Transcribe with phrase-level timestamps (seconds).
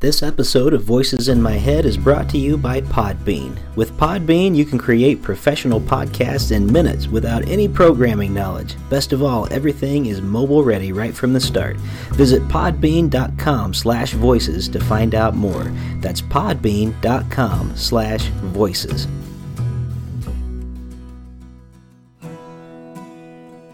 [0.00, 3.56] This episode of Voices in My Head is brought to you by Podbean.
[3.76, 8.76] With Podbean, you can create professional podcasts in minutes without any programming knowledge.
[8.90, 11.78] Best of all, everything is mobile ready right from the start.
[12.12, 15.72] Visit podbean.com slash voices to find out more.
[16.02, 19.08] That's podbean.com slash voices.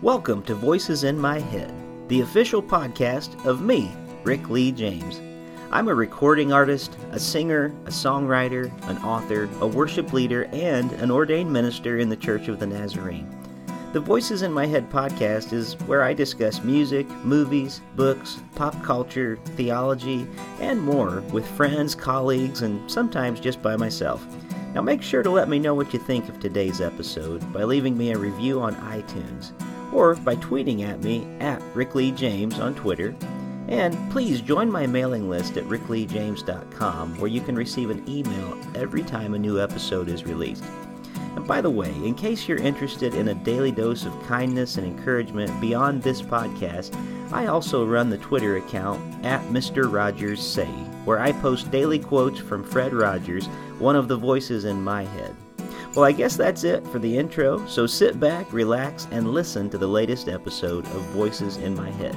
[0.00, 1.75] Welcome to Voices in My Head,
[2.07, 3.91] the official podcast of me,
[4.23, 5.20] Rick Lee James.
[5.75, 11.11] I'm a recording artist, a singer, a songwriter, an author, a worship leader, and an
[11.11, 13.26] ordained minister in the Church of the Nazarene.
[13.95, 19.39] The Voices in My Head podcast is where I discuss music, movies, books, pop culture,
[19.57, 20.26] theology,
[20.61, 24.26] and more with friends, colleagues, and sometimes just by myself.
[24.75, 27.96] Now make sure to let me know what you think of today's episode by leaving
[27.96, 29.53] me a review on iTunes
[29.90, 33.14] or by tweeting at me at Rick Lee James on Twitter
[33.69, 39.03] and please join my mailing list at rickleejames.com where you can receive an email every
[39.03, 40.64] time a new episode is released.
[41.37, 44.87] And by the way, in case you're interested in a daily dose of kindness and
[44.87, 46.95] encouragement beyond this podcast,
[47.33, 49.91] I also run the Twitter account at Mr.
[49.91, 50.69] Rogers Say,
[51.06, 53.47] where I post daily quotes from Fred Rogers,
[53.78, 55.34] one of the voices in my head.
[55.94, 59.78] Well, I guess that's it for the intro, so sit back, relax, and listen to
[59.78, 62.17] the latest episode of Voices in My Head.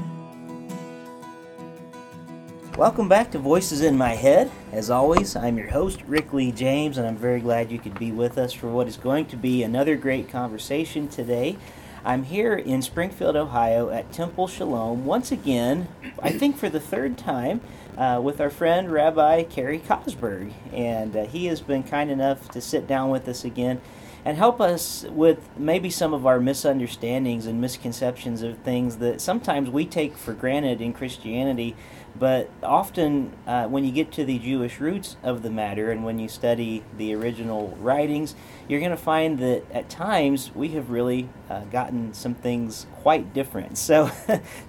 [2.78, 4.52] Welcome back to Voices in My Head.
[4.74, 8.12] As always, I'm your host, Rick Lee James, and I'm very glad you could be
[8.12, 11.56] with us for what is going to be another great conversation today.
[12.04, 15.88] I'm here in Springfield, Ohio at Temple Shalom once again,
[16.22, 17.62] I think for the third time,
[17.98, 20.52] uh, with our friend Rabbi Cary Kozberg.
[20.74, 23.80] And uh, he has been kind enough to sit down with us again
[24.26, 29.70] and help us with maybe some of our misunderstandings and misconceptions of things that sometimes
[29.70, 31.76] we take for granted in Christianity
[32.18, 36.18] but often, uh, when you get to the Jewish roots of the matter and when
[36.18, 38.36] you study the original writings,
[38.70, 43.34] you're going to find that at times we have really uh, gotten some things quite
[43.34, 43.78] different.
[43.86, 44.10] So,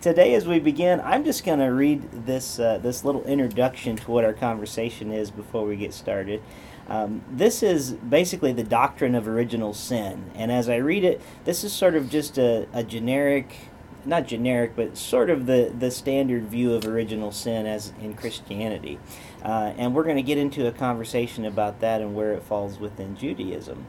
[0.02, 4.10] today, as we begin, I'm just going to read this, uh, this little introduction to
[4.10, 6.42] what our conversation is before we get started.
[6.88, 10.30] Um, this is basically the doctrine of original sin.
[10.34, 13.70] And as I read it, this is sort of just a, a generic
[14.06, 18.98] not generic, but sort of the, the standard view of original sin as in Christianity.
[19.42, 22.78] Uh, and we're going to get into a conversation about that and where it falls
[22.78, 23.84] within Judaism.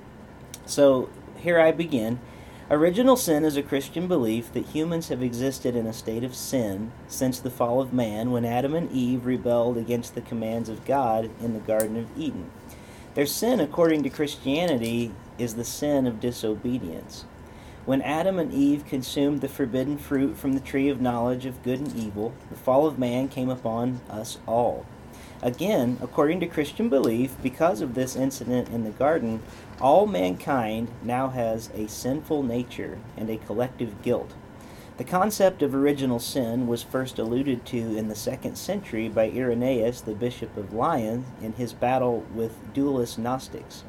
[0.65, 2.19] So here I begin.
[2.69, 6.91] Original sin is a Christian belief that humans have existed in a state of sin
[7.07, 11.29] since the fall of man when Adam and Eve rebelled against the commands of God
[11.39, 12.51] in the Garden of Eden.
[13.17, 17.25] Their sin, according to Christianity, is the sin of disobedience.
[17.83, 21.79] When Adam and Eve consumed the forbidden fruit from the tree of knowledge of good
[21.79, 24.85] and evil, the fall of man came upon us all.
[25.41, 29.41] Again, according to Christian belief, because of this incident in the garden,
[29.81, 34.35] all mankind now has a sinful nature and a collective guilt.
[34.97, 40.01] The concept of original sin was first alluded to in the second century by Irenaeus,
[40.01, 43.83] the Bishop of Lyons, in his battle with dualist Gnostics.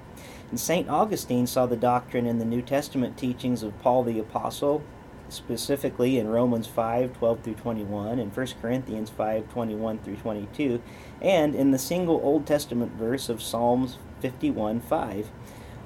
[0.51, 0.87] And St.
[0.91, 4.83] Augustine saw the doctrine in the New Testament teachings of Paul the Apostle,
[5.31, 10.83] specifically in Romans 5 12 through 21, and 1 Corinthians 5 21 through 22,
[11.23, 15.31] and in the single Old Testament verse of Psalms 51 5.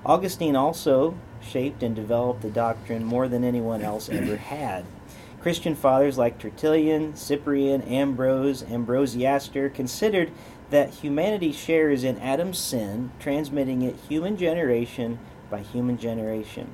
[0.05, 4.85] Augustine also shaped and developed the doctrine more than anyone else ever had.
[5.43, 10.31] Christian fathers like Tertullian, Cyprian, Ambrose, Ambrosiaster considered
[10.71, 15.19] that humanity shares in Adam's sin, transmitting it human generation
[15.51, 16.71] by human generation.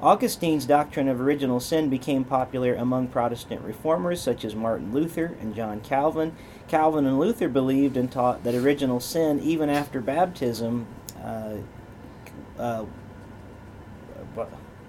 [0.00, 5.54] Augustine's doctrine of original sin became popular among Protestant reformers such as Martin Luther and
[5.54, 6.34] John Calvin.
[6.66, 10.86] Calvin and Luther believed and taught that original sin, even after baptism,
[11.22, 11.56] uh,
[12.58, 12.84] uh,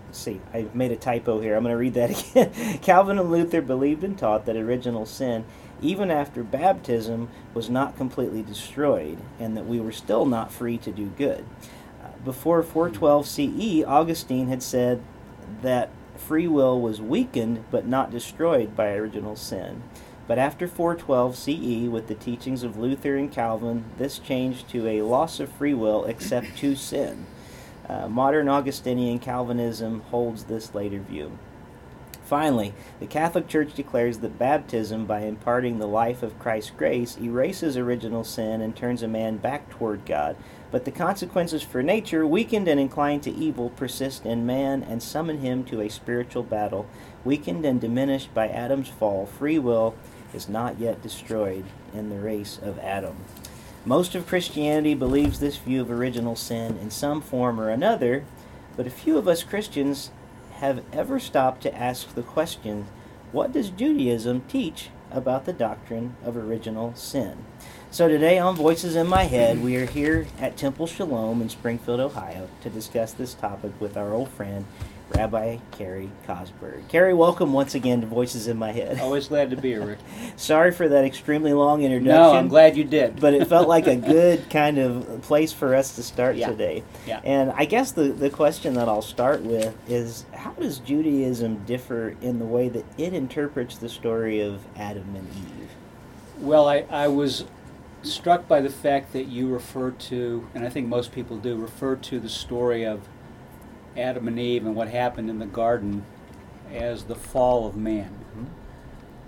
[0.09, 1.55] let's see, I made a typo here.
[1.55, 2.79] I'm going to read that again.
[2.79, 5.45] Calvin and Luther believed and taught that original sin,
[5.83, 10.91] even after baptism, was not completely destroyed, and that we were still not free to
[10.91, 11.45] do good.
[12.03, 15.03] Uh, before 412 CE, Augustine had said
[15.61, 19.83] that free will was weakened but not destroyed by original sin.
[20.27, 25.03] But after 412 CE, with the teachings of Luther and Calvin, this changed to a
[25.03, 27.27] loss of free will except to sin.
[27.89, 31.37] Uh, modern Augustinian Calvinism holds this later view.
[32.23, 37.75] Finally, the Catholic Church declares that baptism, by imparting the life of Christ's grace, erases
[37.75, 40.35] original sin and turns a man back toward God.
[40.69, 45.39] But the consequences for nature, weakened and inclined to evil, persist in man and summon
[45.39, 46.85] him to a spiritual battle.
[47.25, 49.95] Weakened and diminished by Adam's fall, free will
[50.31, 51.65] is not yet destroyed
[51.95, 53.15] in the race of Adam.
[53.89, 58.23] Most of Christianity believes this view of original sin in some form or another,
[58.77, 60.11] but a few of us Christians
[60.57, 62.85] have ever stopped to ask the question
[63.31, 67.45] what does Judaism teach about the doctrine of original sin?
[67.89, 71.99] So today on Voices in My Head, we are here at Temple Shalom in Springfield,
[71.99, 74.67] Ohio, to discuss this topic with our old friend,
[75.15, 76.87] Rabbi Cary Kozberg.
[76.87, 78.99] Cary, welcome once again to Voices in My Head.
[78.99, 79.99] Always glad to be here, Rick.
[80.35, 82.13] Sorry for that extremely long introduction.
[82.15, 83.19] No, I'm glad you did.
[83.19, 86.49] but it felt like a good kind of place for us to start Yeah.
[86.49, 86.83] today.
[87.07, 87.21] Yeah.
[87.23, 92.15] And I guess the, the question that I'll start with is how does Judaism differ
[92.21, 95.69] in the way that it interprets the story of Adam and Eve?
[96.37, 97.45] Well, I, I was
[98.03, 101.95] struck by the fact that you refer to, and I think most people do, refer
[101.97, 103.01] to the story of
[103.97, 106.05] Adam and Eve and what happened in the garden
[106.71, 108.15] as the fall of man.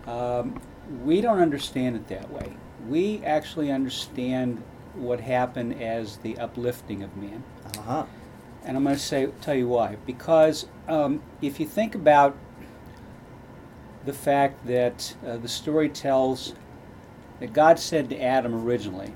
[0.08, 0.62] Um,
[1.04, 2.54] we don't understand it that way.
[2.88, 4.62] We actually understand
[4.94, 7.44] what happened as the uplifting of man.
[7.78, 8.06] Uh-huh.
[8.64, 9.98] And I'm going to say tell you why.
[10.06, 12.36] Because um, if you think about
[14.06, 16.54] the fact that uh, the story tells
[17.40, 19.14] that God said to Adam originally,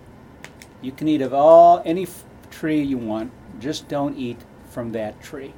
[0.81, 4.39] "You can eat of all any f- tree you want, just don't eat
[4.75, 5.54] from that tree,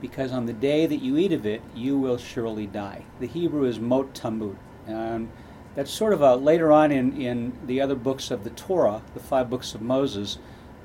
[0.00, 3.64] because on the day that you eat of it, you will surely die." The Hebrew
[3.64, 4.56] is mot tamut.
[4.88, 5.28] Um,
[5.74, 9.20] that's sort of a later on in, in the other books of the Torah, the
[9.20, 10.38] five books of Moses.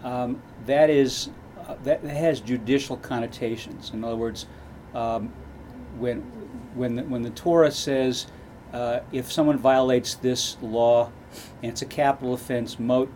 [0.03, 1.29] Um, that is
[1.67, 3.91] uh, that has judicial connotations.
[3.93, 4.47] In other words,
[4.93, 5.31] um,
[5.97, 6.21] when
[6.75, 8.27] when the, when the Torah says
[8.73, 11.11] uh, if someone violates this law
[11.61, 13.07] and it's a capital offense, mot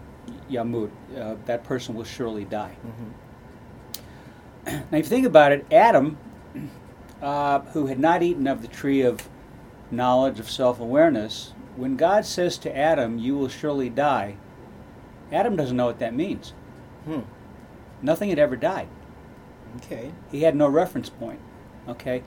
[0.50, 2.76] yamut, uh, that person will surely die.
[2.86, 3.10] Mm-hmm.
[4.92, 6.18] Now, if you think about it, Adam,
[7.22, 9.28] uh, who had not eaten of the tree of
[9.92, 14.38] knowledge of self-awareness, when God says to Adam, "You will surely die,"
[15.32, 16.54] Adam doesn't know what that means.
[17.06, 17.22] Hmm.
[18.02, 18.88] Nothing had ever died.
[19.78, 20.12] Okay.
[20.32, 21.40] He had no reference point.
[21.88, 22.24] Okay?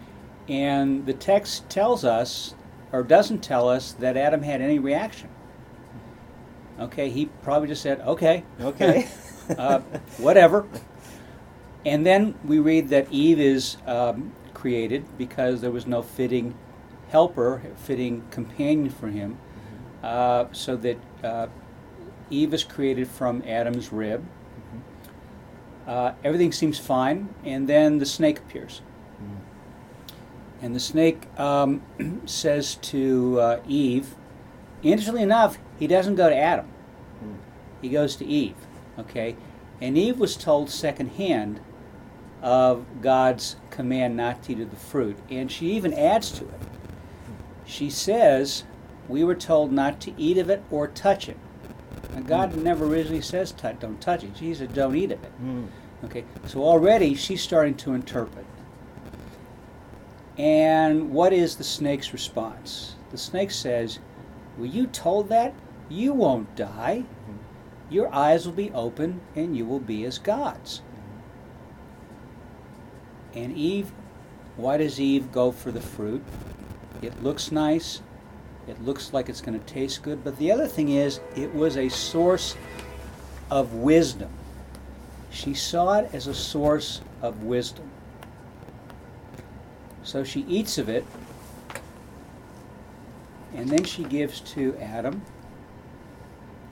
[0.48, 2.54] And the text tells us,
[2.92, 5.28] or doesn't tell us, that Adam had any reaction.
[6.80, 7.10] Okay?
[7.10, 8.44] He probably just said, okay.
[8.60, 9.08] Okay.
[9.58, 9.80] uh,
[10.18, 10.66] whatever.
[11.86, 16.58] And then we read that Eve is um, created because there was no fitting
[17.10, 19.38] helper, fitting companion for him,
[20.02, 21.46] uh, so that uh,
[22.28, 24.26] Eve is created from Adam's rib.
[25.86, 28.82] Uh, everything seems fine, and then the snake appears.
[30.60, 31.82] And the snake um,
[32.26, 34.16] says to uh, Eve,
[34.82, 36.66] interestingly enough, he doesn't go to Adam,
[37.80, 38.56] he goes to Eve.
[38.98, 39.36] Okay?
[39.80, 41.60] And Eve was told secondhand
[42.46, 45.18] of God's command not to eat of the fruit.
[45.28, 46.60] And she even adds to it.
[47.64, 48.62] She says,
[49.08, 51.36] We were told not to eat of it or touch it.
[52.14, 54.36] Now, God never originally says, "Tou- Don't touch it.
[54.36, 55.32] He said, Don't eat of it.
[55.32, 55.64] Hmm.
[56.04, 58.46] Okay, so already she's starting to interpret.
[60.38, 62.94] And what is the snake's response?
[63.10, 63.98] The snake says,
[64.56, 65.52] Were you told that?
[65.88, 67.02] You won't die.
[67.90, 70.82] Your eyes will be open and you will be as gods.
[73.36, 73.92] And Eve,
[74.56, 76.24] why does Eve go for the fruit?
[77.02, 78.00] It looks nice.
[78.66, 80.24] It looks like it's going to taste good.
[80.24, 82.56] But the other thing is, it was a source
[83.50, 84.30] of wisdom.
[85.30, 87.90] She saw it as a source of wisdom.
[90.02, 91.04] So she eats of it,
[93.54, 95.22] and then she gives to Adam.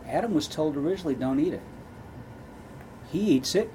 [0.06, 1.62] Adam was told originally, don't eat it.
[3.10, 3.70] He eats it,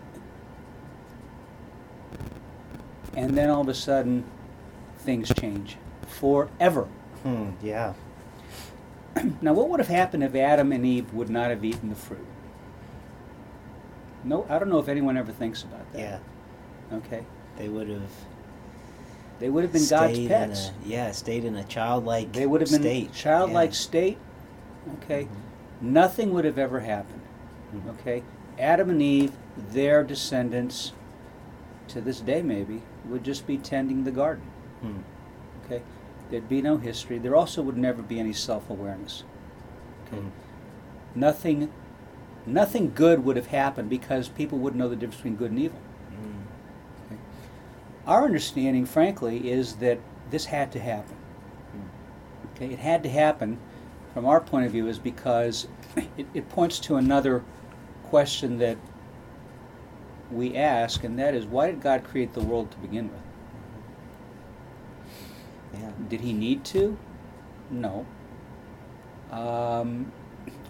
[3.16, 4.24] and then all of a sudden,
[5.00, 6.88] things change forever.
[7.24, 7.52] Hmm.
[7.62, 7.94] Yeah.
[9.42, 12.26] Now, what would have happened if Adam and Eve would not have eaten the fruit?
[14.24, 16.00] No, I don't know if anyone ever thinks about that.
[16.00, 16.98] Yeah.
[16.98, 17.24] Okay.
[17.58, 18.02] They would have
[19.40, 20.70] They would have been God's pets.
[20.70, 23.14] a- yeah, stayed in a childlike They would have been state.
[23.14, 23.76] childlike Yeah.
[23.76, 24.18] state.
[25.04, 25.24] Okay.
[25.24, 25.30] Mhm.
[25.82, 27.22] Nothing would have ever happened.
[27.74, 27.90] Mhm.
[28.00, 28.24] Okay.
[28.58, 29.32] Adam and Eve,
[29.72, 30.92] their descendants,
[31.90, 34.44] to this day maybe, would just be tending the garden.
[34.82, 35.00] Hmm.
[35.66, 35.82] Okay.
[36.30, 37.18] There'd be no history.
[37.18, 39.24] There also would never be any self-awareness.
[40.08, 40.22] Okay.
[40.22, 40.30] Hmm.
[41.16, 41.72] Nothing,
[42.46, 45.80] nothing good would have happened because people wouldn't know the difference between good and evil.
[46.10, 47.16] Hmm.
[48.06, 51.16] Our understanding, frankly, is that this had to happen.
[52.56, 53.58] Okay, it had to happen
[54.14, 57.44] from our point of view is because it, it points to another
[58.04, 58.78] question that
[60.32, 63.22] we ask, and that is why did God create the world to begin with?
[65.82, 65.92] Yeah.
[66.08, 66.98] Did he need to?
[67.70, 68.06] No.
[69.32, 70.12] Um,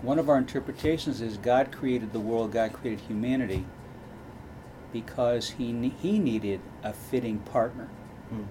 [0.01, 3.65] one of our interpretations is God created the world, God created humanity
[4.91, 7.85] because he, he needed a fitting partner.
[8.29, 8.43] Hmm.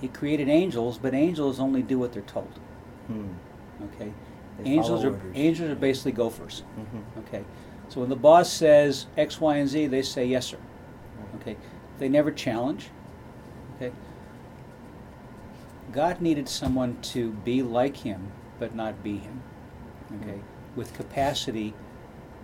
[0.00, 2.60] He created angels, but angels only do what they're told.
[3.06, 3.28] Hmm.
[3.94, 4.12] Okay?
[4.58, 5.32] They angels are orders.
[5.34, 6.62] angels are basically gophers.
[6.78, 7.18] Mhm.
[7.24, 7.44] Okay.
[7.88, 10.58] So when the boss says X, Y, and Z, they say yes, sir.
[11.40, 11.56] Okay.
[11.98, 12.88] They never challenge.
[13.76, 13.92] Okay.
[15.92, 19.42] God needed someone to be like him, but not be him.
[20.20, 20.40] Okay.
[20.74, 21.74] With capacity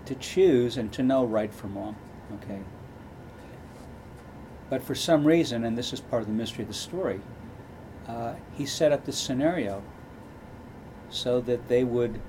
[0.07, 1.97] to choose and to know right from wrong.
[2.35, 2.61] Okay.
[4.71, 7.21] But for some reason, and this is part of the mystery of the story,
[8.09, 9.83] uh, he set up this scenario
[11.11, 12.21] so that they would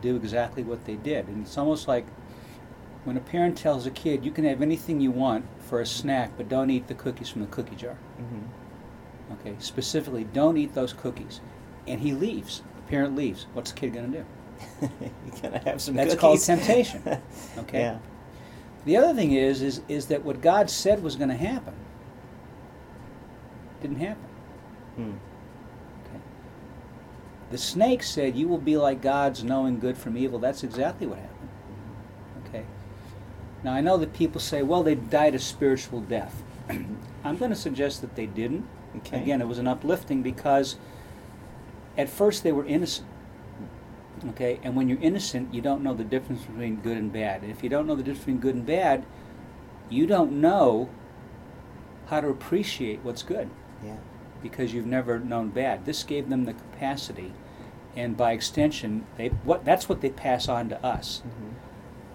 [0.00, 1.28] do exactly what they did.
[1.28, 2.06] And it's almost like
[3.04, 6.32] when a parent tells a kid, you can have anything you want for a snack,
[6.36, 7.96] but don't eat the cookies from the cookie jar.
[8.18, 9.34] Mhm.
[9.40, 11.40] Okay, specifically, don't eat those cookies.
[11.86, 12.62] And he leaves.
[12.76, 13.46] The parent leaves.
[13.52, 14.26] What's the kid going to do?
[15.00, 15.94] You're gonna have some.
[15.94, 17.02] That's called temptation.
[17.58, 17.80] Okay.
[17.80, 17.98] Yeah.
[18.84, 21.74] The other thing is, is, is that what God said was going to happen
[23.80, 24.28] didn't happen.
[24.96, 25.02] Hmm.
[26.08, 26.20] Okay.
[27.50, 31.18] The snake said, "You will be like gods, knowing good from evil." That's exactly what
[31.18, 31.33] happened.
[33.64, 36.42] Now I know that people say, "Well, they died a spiritual death."
[37.24, 38.66] I'm going to suggest that they didn't.
[38.98, 39.20] Okay.
[39.22, 40.76] Again, it was an uplifting because
[41.98, 43.08] at first they were innocent.
[44.28, 47.42] Okay, and when you're innocent, you don't know the difference between good and bad.
[47.42, 49.04] And if you don't know the difference between good and bad,
[49.90, 50.88] you don't know
[52.06, 53.50] how to appreciate what's good
[53.84, 53.96] Yeah.
[54.42, 55.84] because you've never known bad.
[55.84, 57.32] This gave them the capacity,
[57.96, 61.22] and by extension, they what that's what they pass on to us.
[61.26, 61.54] Mhm.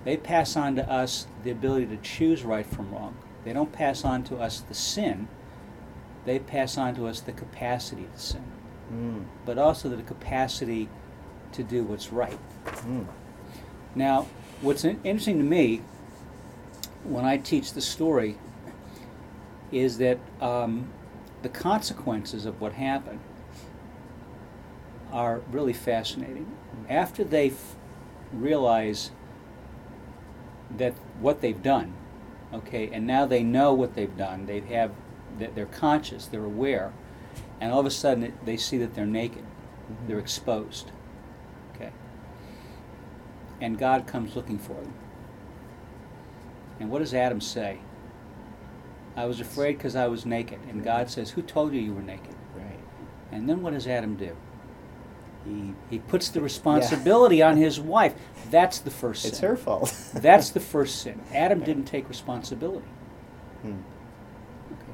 [0.05, 3.17] They pass on to us the ability to choose right from wrong.
[3.43, 5.27] They don't pass on to us the sin.
[6.25, 8.43] They pass on to us the capacity to sin,
[8.89, 9.19] Hmm.
[9.45, 10.89] but also the capacity
[11.53, 12.37] to do what's right.
[12.65, 13.03] Hmm.
[13.95, 14.27] Now,
[14.61, 15.81] what's interesting to me
[17.03, 18.37] when I teach the story
[19.71, 20.89] is that um,
[21.41, 23.19] the consequences of what happened
[25.11, 26.45] are really fascinating.
[26.89, 27.75] After they f-
[28.31, 29.11] realize
[30.77, 31.93] that what they've done,
[32.53, 34.91] okay, and now they know what they've done, they have
[35.39, 36.91] that they're conscious, they're aware,
[37.61, 40.07] and all of a sudden they see that they're naked, Mhm.
[40.07, 40.91] they're exposed,
[41.73, 41.91] okay,
[43.61, 44.93] and God comes looking for them.
[46.79, 47.79] And what does Adam say?
[49.15, 52.01] I was afraid because I was naked, and God says, "Who told you you were
[52.01, 52.79] naked?" Right.
[53.31, 54.35] And then what does Adam do?
[55.45, 55.73] He.
[55.89, 58.13] He puts the responsibility on his wife.
[58.49, 59.31] That's the first sin.
[59.31, 59.93] It's her fault.
[60.13, 61.21] That's the first sin.
[61.33, 62.87] Adam didn't take responsibility.
[63.61, 63.79] Hmm.
[64.73, 64.93] Okay.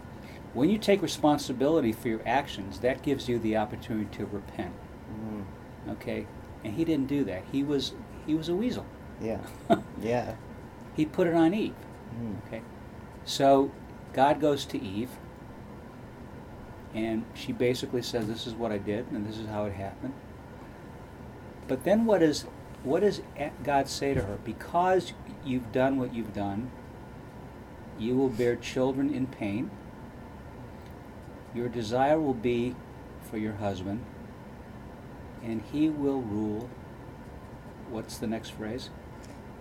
[0.54, 4.74] When you take responsibility for your actions, that gives you the opportunity to repent.
[4.74, 5.42] Hmm.
[5.90, 6.28] Okay?
[6.64, 7.44] And he didn't do that.
[7.52, 7.94] He was
[8.26, 8.86] he was a weasel.
[9.22, 9.40] Yeah.
[10.02, 10.36] Yeah.
[10.96, 11.74] he put it on Eve.
[11.74, 12.34] Hmm.
[12.48, 12.62] Okay?
[13.24, 13.72] So
[14.14, 15.10] God goes to Eve
[16.94, 20.14] and she basically says this is what I did and this is how it happened.
[21.68, 22.46] But then what is
[22.84, 23.22] what does
[23.64, 24.38] God say to her?
[24.44, 26.70] Because you've done what you've done,
[27.98, 29.72] you will bear children in pain.
[31.56, 32.76] Your desire will be
[33.30, 34.04] for your husband,
[35.44, 36.70] and he will rule.
[37.90, 38.90] What's the next phrase?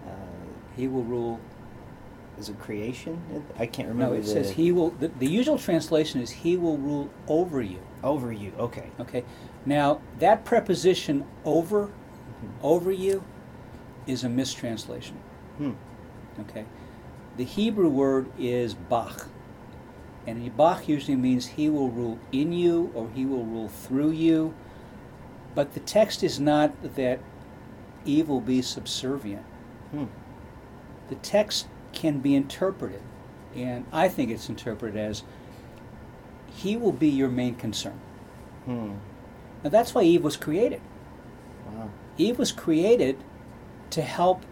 [0.07, 0.11] Uh,
[0.77, 1.41] He will rule.
[2.39, 3.23] is it creation?
[3.59, 4.15] I can't remember.
[4.15, 4.91] No, it the, says he will.
[4.91, 7.79] The, the usual translation is he will rule over you.
[8.03, 8.53] over you.
[8.59, 8.91] Okay.
[8.99, 9.25] Okay.
[9.67, 12.49] Now that preposition over, Mhm.
[12.63, 13.23] over you,
[14.07, 15.17] is a mistranslation.
[15.59, 15.73] Hmm.
[16.41, 16.67] Okay.
[17.37, 19.29] The Hebrew word is bach,
[20.27, 24.55] and bach usually means he will rule in you or he will rule through you.
[25.55, 27.21] But the text is not that
[28.05, 29.45] evil be subservient.
[29.91, 30.05] Hmm.
[31.09, 33.03] The text can be interpreted,
[33.55, 35.23] and I think it's interpreted as
[36.53, 38.01] he will be your main concern.
[38.65, 38.93] Hmm.
[39.65, 40.81] Now that's why Eve was created.
[41.67, 41.91] Wow.
[42.19, 43.17] Eve was created
[43.91, 44.45] to help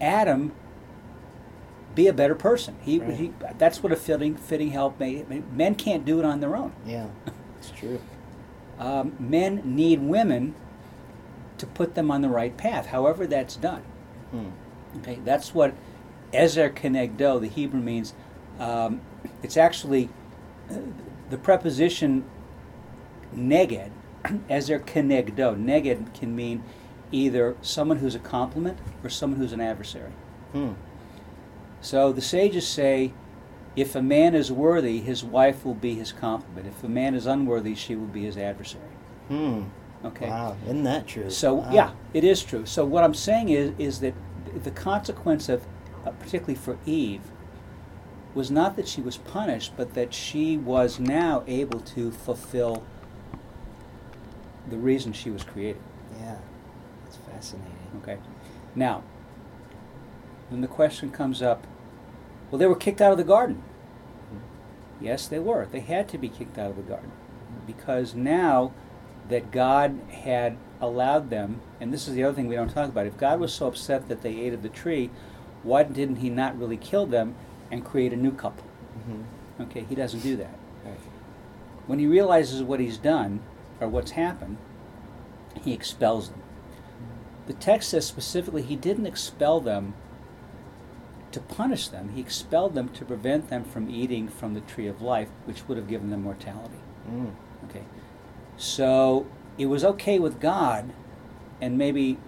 [0.00, 0.52] Adam
[1.94, 2.76] be a better person.
[2.82, 3.14] He, Right.
[3.14, 5.28] he that's what a fitting fitting help made.
[5.54, 6.72] Men can't do it on their own.
[6.86, 7.06] Yeah.
[7.58, 8.00] It's true.
[8.76, 10.56] Um, men need women
[11.58, 12.86] to put them on the right path.
[12.86, 13.82] However, that's done.
[14.32, 14.48] Hmm.
[14.96, 15.74] Okay, that's what
[16.32, 18.14] ezer kenegdo, the Hebrew means.
[18.58, 19.00] Um,
[19.44, 20.08] it's actually
[20.68, 20.78] uh,
[21.30, 22.24] the preposition
[23.32, 23.90] neged,
[24.48, 25.56] ezer kenegdo.
[25.56, 26.62] Neged can mean
[27.12, 30.12] either someone who's a complement or someone who's an adversary.
[30.52, 30.72] Hmm.
[31.80, 33.12] So the sages say,
[33.76, 36.66] if a man is worthy, his wife will be his complement.
[36.66, 38.82] If a man is unworthy, she will be his adversary.
[39.28, 39.64] Hmm.
[40.04, 40.28] Okay.
[40.28, 41.30] Wow, isn't that true?
[41.30, 41.70] So Wow.
[41.72, 42.66] yeah, it is true.
[42.66, 44.14] So what I'm saying is is that
[44.62, 45.66] the consequence of,
[46.06, 47.22] uh, particularly for Eve,
[48.34, 52.82] was not that she was punished, but that she was now able to fulfill
[54.68, 55.82] the reason she was created.
[56.18, 56.38] Yeah,
[57.04, 57.72] that's fascinating.
[58.02, 58.18] Okay.
[58.74, 59.02] Now,
[60.50, 61.66] then the question comes up:
[62.50, 63.62] Well, they were kicked out of the garden.
[65.00, 65.66] Yes, they were.
[65.66, 67.10] They had to be kicked out of the garden
[67.66, 68.72] because now
[69.28, 73.06] that God had allowed them, and this is the other thing we don't talk about.
[73.06, 75.10] If God was so upset that they ate of the tree,
[75.62, 77.34] why didn't He not really kill them
[77.70, 78.64] and create a new couple?
[78.98, 79.62] Mm-hmm.
[79.62, 80.58] Okay, He doesn't do that.
[80.84, 80.98] Right.
[81.86, 83.40] When He realizes what He's done
[83.84, 84.58] or what's happened,
[85.62, 86.42] He expels them.
[87.46, 89.94] The text says specifically He didn't expel them
[91.32, 95.02] to punish them, He expelled them to prevent them from eating from the tree of
[95.02, 96.78] life, which would have given them mortality.
[97.08, 97.34] Mm.
[97.68, 97.84] Okay.
[98.56, 99.26] So
[99.58, 100.92] it was okay with God,
[101.60, 102.18] and maybe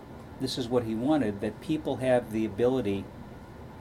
[0.40, 3.04] this is what he wanted that people have the ability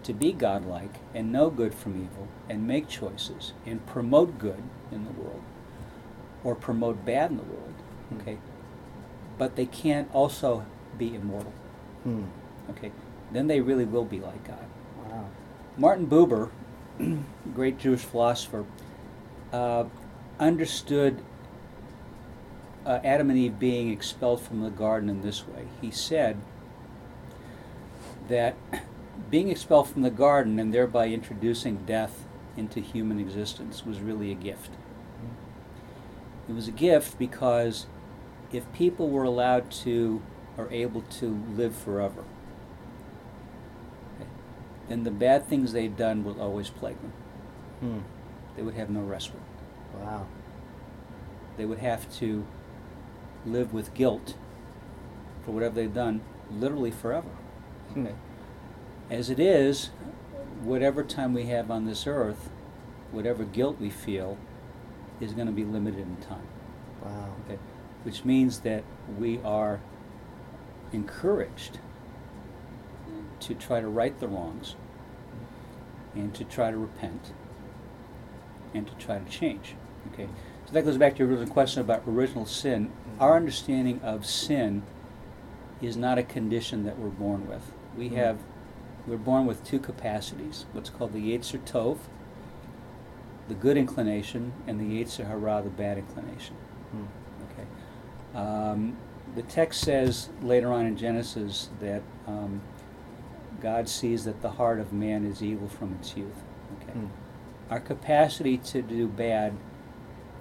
[0.03, 5.03] to be godlike and know good from evil and make choices and promote good in
[5.03, 5.41] the world
[6.45, 7.73] or promote bad in the world.
[8.21, 8.37] Okay.
[9.37, 10.65] But they can't also
[10.97, 11.51] be immortal.
[12.03, 12.25] Hmm.
[12.69, 12.91] Okay.
[13.31, 14.65] Then they really will be like God.
[15.09, 15.25] Wow.
[15.75, 16.51] Martin Buber,
[17.53, 18.63] great Jewish philosopher,
[19.51, 19.85] uh,
[20.39, 21.21] understood
[22.85, 25.67] uh, Adam and Eve being expelled from the garden in this way.
[25.81, 26.37] He said
[28.27, 28.55] that
[29.31, 32.25] being expelled from the garden and thereby introducing death
[32.55, 34.69] into human existence was really a gift.
[36.47, 37.87] It was a gift because
[38.51, 40.21] if people were allowed to
[40.57, 42.23] or able to live forever,
[44.87, 47.13] then the bad things they've done will always plague them.
[47.79, 47.99] Hmm.
[48.55, 49.41] They would have no respite.
[49.99, 50.27] Wow.
[51.57, 52.45] They would have to
[53.45, 54.35] live with guilt
[55.43, 56.21] for whatever they've done
[56.51, 57.29] literally forever.
[57.93, 58.07] Hmm.
[59.09, 59.89] As it is,
[60.61, 62.49] whatever time we have on this earth,
[63.11, 64.37] whatever guilt we feel,
[65.21, 66.47] is going to be limited in time.
[67.03, 67.33] Wow.
[67.45, 67.59] Okay.
[68.03, 68.83] Which means that
[69.17, 69.79] we are
[70.91, 71.79] encouraged
[73.41, 74.75] to try to right the wrongs
[76.13, 77.33] and to try to repent
[78.73, 79.75] and to try to change.
[80.13, 80.27] Okay.
[80.65, 82.91] So that goes back to your original question about original sin.
[83.19, 84.83] Our understanding of sin
[85.81, 87.71] is not a condition that we're born with.
[87.97, 88.15] We Mhm.
[88.15, 88.39] have
[89.07, 91.97] we're born with two capacities, what's called the Yetzer Tov,
[93.47, 96.55] the good inclination, and the Yetzer Hara, the bad inclination.
[96.91, 97.05] Hmm.
[97.51, 97.67] Okay.
[98.33, 98.97] Um,
[99.35, 102.61] the text says later on in Genesis that um,
[103.61, 106.43] God sees that the heart of man is evil from its youth.
[106.81, 106.93] Okay.
[106.93, 107.07] Hmm.
[107.69, 109.55] Our capacity to do bad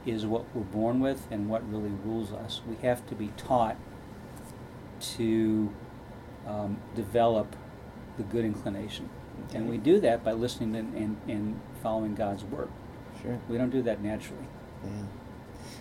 [0.07, 2.61] is what we're born with and what really rules us.
[2.67, 3.77] We have to be taught
[5.17, 5.73] to
[6.47, 7.57] um, develop
[8.17, 9.09] the good inclination.
[9.53, 12.69] And we do that by listening and, and, and following God's word.
[13.25, 13.41] Sure.
[13.49, 14.47] We don't do that naturally.
[14.85, 14.91] Yeah.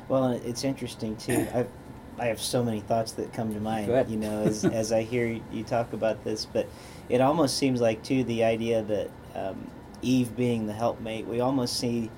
[0.08, 1.48] Well, it's interesting too.
[1.54, 1.70] I've
[2.18, 3.88] I have so many thoughts that come to mind.
[4.10, 6.68] You know, as as I hear you talk about this, but
[7.10, 9.70] it almost seems like too the idea that um,
[10.02, 12.12] Eve being the helpmate, we almost see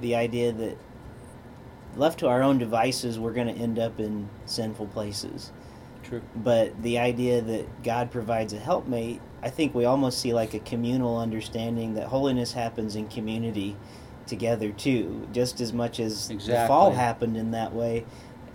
[0.00, 0.78] the idea that
[1.96, 5.52] left to our own devices, we're going to end up in sinful places.
[6.02, 6.22] True.
[6.34, 10.58] But the idea that God provides a helpmate, I think we almost see like a
[10.60, 13.76] communal understanding that holiness happens in community
[14.26, 18.04] together too, just as much as the fall happened in that way.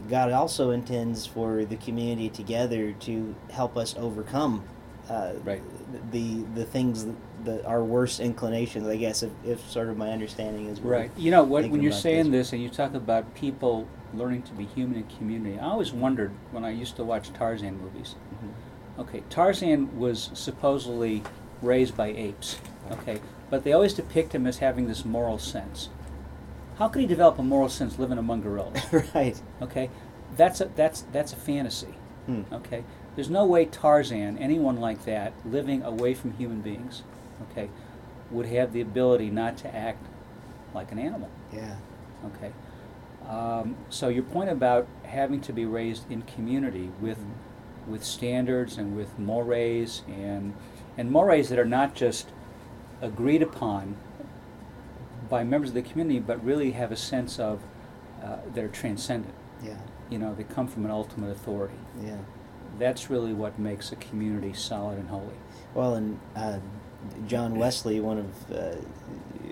[0.10, 4.64] God also intends for the community together to help us overcome
[5.10, 5.62] uh, Right.
[6.12, 8.88] the the things that, that our worst inclinations.
[8.88, 11.12] I guess if, if sort of my understanding is Right.
[11.18, 12.48] You know, what, when you're saying this.
[12.48, 16.32] this and you talk about people learning to be human in community, I always wondered
[16.52, 18.16] when I used to watch Tarzan movies.
[18.44, 19.02] Mhm.
[19.02, 21.24] Okay, Tarzan was supposedly
[21.62, 22.58] raised by apes.
[22.92, 25.90] Okay, but they always depict him as having this moral sense.
[26.78, 28.82] How could he develop a moral sense living among gorillas?
[29.16, 29.42] right.
[29.62, 29.90] Okay,
[30.36, 31.96] that's a that's that's a fantasy.
[32.28, 32.44] Hmm.
[32.52, 32.84] Okay,
[33.16, 37.04] there's no way Tarzan, anyone like that, living away from human beings,
[37.52, 37.70] okay,
[38.30, 40.06] would have the ability not to act
[40.76, 41.30] like an animal.
[41.54, 41.76] Yeah.
[42.26, 42.52] Okay,
[43.28, 47.88] um, so your point about having to be raised in community with Mhm.
[47.92, 50.54] with standards and with mores and
[50.98, 52.30] and mores that are not just
[53.02, 53.96] agreed upon
[55.30, 57.62] by members of the community, but really have a sense of
[58.24, 59.34] uh, that are transcendent.
[59.64, 59.78] Yeah.
[60.10, 61.76] You know, they come from an ultimate authority.
[62.04, 62.18] Yeah.
[62.80, 65.36] that's really what makes a community solid and holy.
[65.74, 66.60] Well, and uh,
[67.28, 68.76] John Wesley, one of uh,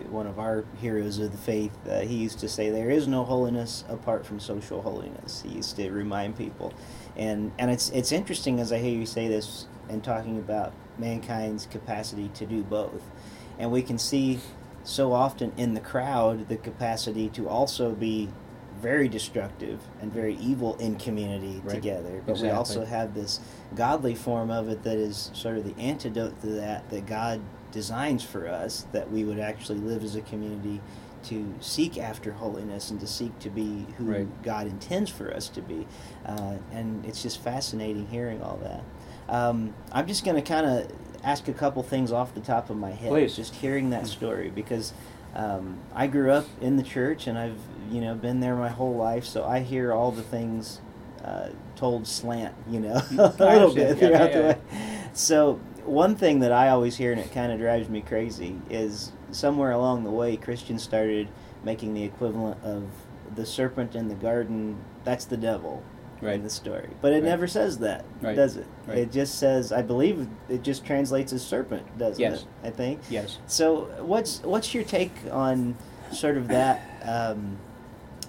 [0.10, 3.24] one of our heroes of the faith, uh, he used to say, "There is no
[3.24, 6.74] holiness apart from social holiness." He used to remind people,
[7.16, 11.66] and and it's it's interesting as I hear you say this and talking about mankind's
[11.66, 13.04] capacity to do both,
[13.60, 14.40] and we can see
[14.84, 18.30] so often in the crowd the capacity to also be
[18.82, 21.74] very destructive and very evil in community Right.
[21.76, 22.22] together.
[22.26, 23.40] But we also have this
[23.74, 27.40] godly form of it that is sort of the antidote to that that God
[27.72, 30.82] designs for us that we would actually live as a community
[31.24, 34.44] to seek after holiness and to seek to be who Right.
[34.44, 35.88] God intends for us to be.
[36.26, 38.84] Uh, and it's just fascinating hearing all that.
[39.28, 40.92] Um, I'm just going to kind of
[41.26, 43.10] ask a couple things off the top of my head.
[43.10, 43.36] Please.
[43.36, 44.94] Just hearing that story because
[45.34, 47.58] um, I grew up in the church and I've
[47.92, 50.80] you know been there my whole life, so I hear all the things
[51.24, 54.58] uh, told slant, you know, a little bit Yeah, throughout yeah, the way.
[55.14, 59.12] So one thing that I always hear and it kind of drives me crazy is
[59.32, 61.28] somewhere along the way Christians started
[61.64, 62.84] making the equivalent of
[63.36, 64.78] the serpent in the garden.
[65.04, 65.84] That's the devil
[66.22, 66.36] Right.
[66.36, 67.24] in the story, but it Right.
[67.26, 68.36] never says that, Right.
[68.36, 68.66] does it?
[68.88, 72.42] It just says, I believe it just translates as serpent, doesn't Yes.
[72.42, 72.68] it?
[72.68, 73.00] I think.
[73.10, 73.38] Yes.
[73.48, 75.76] So, what's what's your take on
[76.12, 77.58] sort of that, um,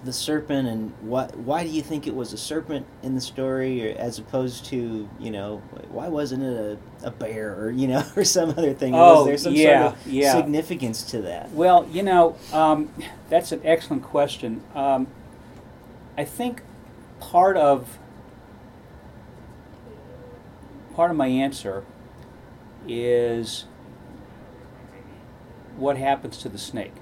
[0.03, 1.35] the serpent, and what?
[1.37, 5.07] Why do you think it was a serpent in the story, or as opposed to
[5.19, 8.93] you know, why wasn't it a, a bear or you know, or some other thing?
[8.93, 10.33] Oh, was there some yeah, sort of yeah.
[10.33, 11.51] significance to that?
[11.51, 12.89] Well, you know, um,
[13.29, 14.61] that's an excellent question.
[14.75, 15.07] Um,
[16.17, 16.61] I think
[17.19, 17.97] part of
[20.95, 21.83] part of my answer
[22.87, 23.65] is
[25.75, 26.93] what happens to the snake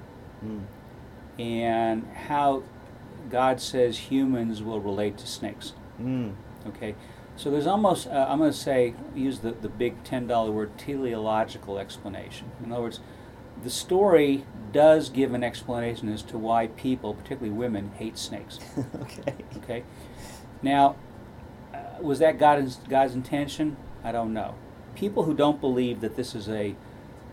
[0.46, 0.64] Mm.
[1.40, 2.64] and how
[3.30, 5.74] God says humans will relate to snakes.
[6.00, 6.34] Mm.
[6.68, 6.94] Okay,
[7.38, 10.78] so there's almost uh, I'm going to say use the the big ten dollar word
[10.78, 12.52] teleological explanation.
[12.64, 13.00] In other words,
[13.64, 18.60] the story does give an explanation as to why people, particularly women, hate snakes.
[19.02, 19.36] okay.
[19.58, 19.84] Okay,
[20.62, 20.96] now
[21.74, 23.78] uh, was that God's God's intention?
[24.04, 24.56] I don't know.
[24.96, 26.76] People who don't believe that this is a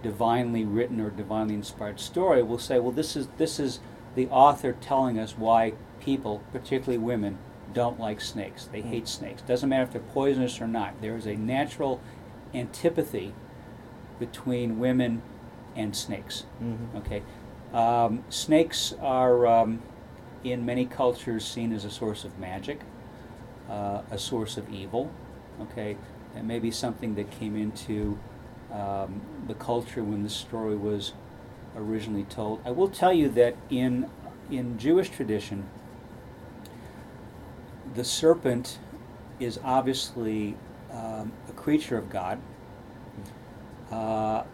[0.02, 3.80] divinely written or divinely inspired story will say, well, this is this is
[4.14, 7.38] the author telling us why people, particularly women,
[7.72, 8.66] don't like snakes.
[8.66, 9.42] They hate snakes.
[9.42, 11.00] Doesn't matter if they're poisonous or not.
[11.00, 12.00] There is a natural
[12.52, 13.32] antipathy
[14.18, 15.22] between women
[15.76, 16.44] and snakes.
[16.62, 16.96] Mhm.
[16.96, 17.22] Okay,
[17.72, 19.82] um, snakes are um,
[20.44, 22.80] in many cultures seen as a source of magic,
[23.70, 25.10] uh, a source of evil.
[25.60, 25.96] Okay,
[26.34, 28.18] and maybe something that came into
[28.72, 31.12] um, the culture when the story was
[31.76, 32.60] originally told.
[32.64, 34.08] I will tell you that in
[34.50, 35.68] in Jewish tradition,
[37.94, 38.78] the serpent
[39.40, 40.56] is obviously
[40.90, 42.40] um, a creature of God.
[43.90, 44.44] Uh,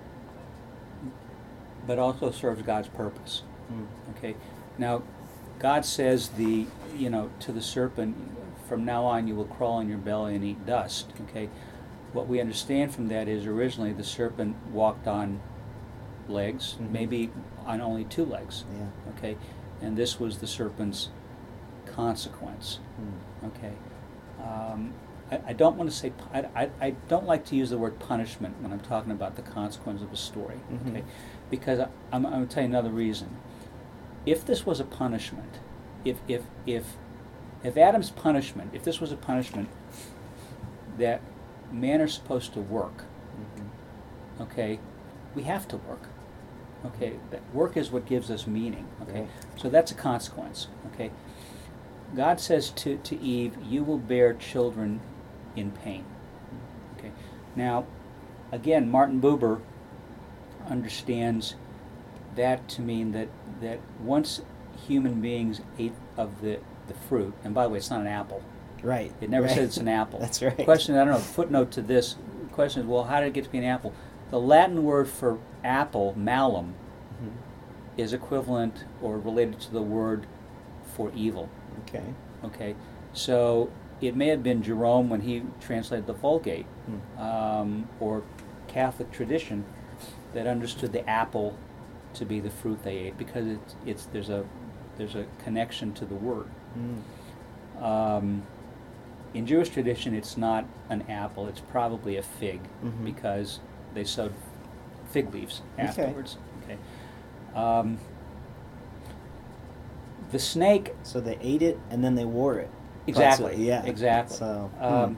[1.88, 3.42] but also serves God's purpose.
[3.72, 3.86] Mm.
[4.16, 4.36] Okay.
[4.76, 5.02] Now,
[5.58, 8.14] God says the you know to the serpent,
[8.68, 11.12] from now on you will crawl on your belly and eat dust.
[11.28, 11.48] Okay.
[12.12, 15.40] What we understand from that is originally the serpent walked on
[16.28, 16.90] legs, Mhm.
[16.90, 17.30] maybe
[17.66, 18.64] on only two legs.
[18.78, 18.86] Yeah.
[19.16, 19.36] Okay.
[19.80, 21.08] And this was the serpent's
[21.86, 22.80] consequence.
[23.00, 23.48] Mm.
[23.48, 23.72] Okay.
[24.42, 24.92] Um,
[25.30, 27.98] I, I don't want to say, I, I, I don't like to use the word
[27.98, 30.60] punishment when I'm talking about the consequence of a story.
[30.72, 30.90] Mhm.
[30.90, 31.04] Okay.
[31.50, 33.36] Because I, I'm, I'm going to tell you another reason.
[34.26, 35.58] If this was a punishment,
[36.04, 36.84] if, if, if,
[37.64, 39.68] if Adam's punishment, if this was a punishment
[40.98, 41.20] that
[41.72, 43.04] man are supposed to work,
[43.38, 44.42] Mhm.
[44.42, 44.80] okay,
[45.34, 46.08] we have to work.
[46.84, 48.86] Okay, that work is what gives us meaning.
[49.02, 49.28] Okay, Right.
[49.56, 50.68] so that's a consequence.
[50.92, 51.10] Okay,
[52.16, 55.00] God says to, to Eve, "You will bear children
[55.56, 56.04] in pain."
[56.96, 57.10] Okay,
[57.56, 57.84] now,
[58.52, 59.60] again, Martin Buber
[60.68, 61.54] understands
[62.36, 63.28] that to mean that
[63.60, 64.42] that once
[64.86, 68.42] human beings ate of the the fruit, and by the way, it's not an apple.
[68.82, 69.12] Right.
[69.20, 69.54] It never right.
[69.54, 70.18] said it's an apple.
[70.20, 70.64] That's right.
[70.64, 72.16] Question, I don't know, footnote to this
[72.52, 73.92] question is, well, how did it get to be an apple?
[74.30, 76.74] The Latin word for apple, malum,
[77.22, 77.32] Mhm.
[77.98, 80.26] is equivalent or related to the word
[80.94, 81.48] for evil.
[81.80, 82.04] Okay.
[82.44, 82.74] Okay,
[83.12, 83.68] so
[84.00, 87.20] it may have been Jerome when he translated the Vulgate, Hmm.
[87.20, 88.22] um, or
[88.68, 89.64] Catholic tradition,
[90.34, 91.56] that understood the apple
[92.14, 94.44] to be the fruit they ate because it's, it's there's a
[94.96, 96.48] there's a connection to the word.
[96.76, 97.82] Mm.
[97.82, 98.42] Um,
[99.34, 103.04] in Jewish tradition, it's not an apple; it's probably a fig Mhm.
[103.04, 103.60] because
[103.94, 104.32] they sewed
[105.10, 106.36] fig leaves afterwards.
[106.64, 106.78] Okay.
[107.54, 107.98] Um,
[110.30, 112.68] the snake So they ate it and then they wore it.
[113.06, 113.56] Exactly.
[113.56, 113.82] Yeah.
[113.84, 114.36] Exactly.
[114.36, 114.70] So.
[114.80, 115.16] Um,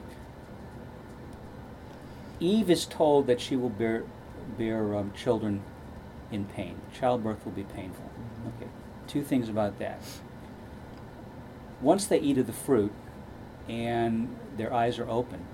[2.39, 4.03] Eve is told that she will bear
[4.57, 5.61] bear um, children
[6.31, 6.79] in pain.
[6.97, 8.09] Childbirth will be painful.
[8.55, 8.69] Okay.
[9.07, 10.01] Two things about that.
[11.81, 12.93] Once they eat of the fruit
[13.67, 15.45] and their eyes are open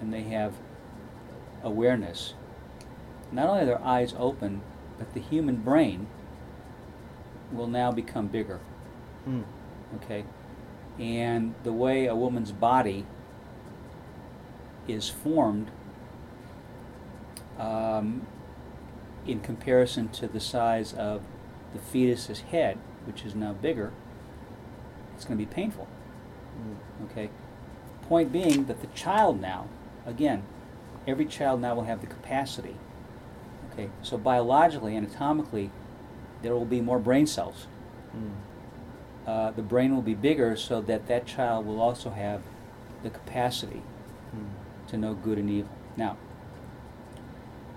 [0.00, 0.54] and they have
[1.62, 2.34] awareness,
[3.30, 4.60] not only are their eyes open,
[4.98, 6.06] but the human brain
[7.52, 8.60] will now become bigger.
[9.24, 9.42] Hmm.
[9.96, 10.24] Okay?
[10.98, 13.06] And the way a woman's body
[14.88, 15.70] is formed
[17.62, 18.26] um,
[19.26, 21.22] in comparison to the size of
[21.72, 23.92] the fetus's head, which is now bigger,
[25.14, 25.86] it's going to be painful.
[26.56, 27.04] Hmm.
[27.04, 27.30] Okay?
[28.08, 29.68] Point being that the child now,
[30.04, 30.42] again,
[31.06, 32.76] every child now will have the capacity.
[33.72, 33.90] Okay?
[34.02, 35.70] So biologically, anatomically,
[36.42, 37.66] there will be more brain cells.
[38.10, 38.30] Hmm.
[39.24, 42.42] Uh, the brain will be bigger so that that child will also have
[43.04, 43.82] the capacity
[44.32, 44.46] Hmm.
[44.88, 45.70] to know good and evil.
[45.96, 46.16] Now,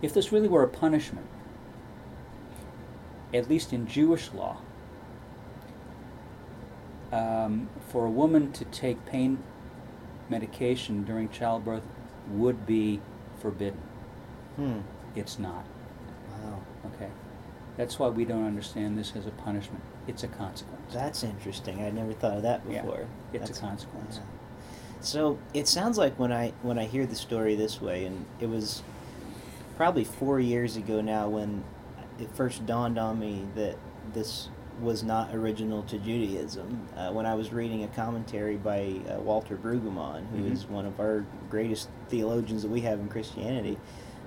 [0.02, 1.28] if this really were a punishment,
[3.34, 4.58] at least in Jewish law,
[7.12, 9.40] um, for a woman to take pain
[10.30, 11.84] medication during childbirth
[12.30, 13.00] would be
[13.40, 13.80] forbidden.
[14.56, 14.80] Hmm.
[15.16, 15.66] It's not.
[16.44, 16.62] Wow.
[16.96, 17.10] Okay?
[17.78, 19.84] That's why we don't understand this as a punishment.
[20.08, 20.94] It's a consequence.
[20.94, 21.82] That's interesting.
[21.82, 23.06] I never thought of that before.
[23.34, 24.18] Yeah, it's a That's- consequence.
[24.18, 24.30] yeah.
[25.02, 28.48] So it sounds like when I when I hear the story this way, and it
[28.50, 28.82] was
[29.76, 31.64] probably four years ago now when
[32.20, 33.76] it first dawned on me that
[34.14, 34.50] this
[34.82, 36.88] was not original to Judaism.
[36.96, 40.70] Uh, when I was reading a commentary by uh, Walter Brueggemann, who is Mhm.
[40.70, 43.78] one of our greatest theologians that we have in Christianity,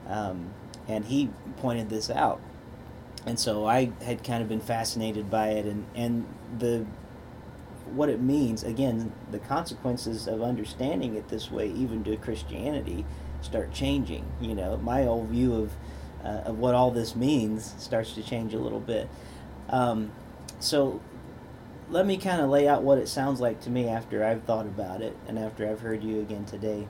[0.09, 0.51] um,
[0.87, 2.41] and he pointed this out
[3.27, 6.25] and so I had kind of been fascinated by it, and and
[6.59, 6.87] the
[7.95, 13.05] what it means again, the consequences of understanding it this way, even to Christianity,
[13.43, 14.25] start changing.
[14.41, 15.73] You know, my old view of
[16.25, 19.09] uh, of what all this means starts to change a little bit.
[19.69, 20.11] Um,
[20.61, 21.01] so
[21.91, 24.67] let me kind of lay out what it sounds like to me after I've thought
[24.67, 26.87] about it and after I've heard you again today.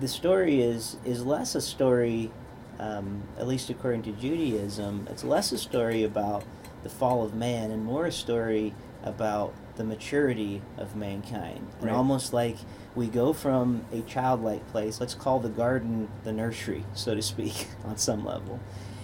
[0.00, 2.30] The story is is less a story,
[2.78, 6.44] um, at least according to Judaism, it's less a story about
[6.82, 11.66] the fall of man and more a story about the maturity of mankind.
[11.80, 11.94] And Right.
[11.94, 12.56] almost like
[12.94, 17.68] we go from a childlike place, let's call the garden the nursery, so to speak,
[17.84, 18.60] on some level.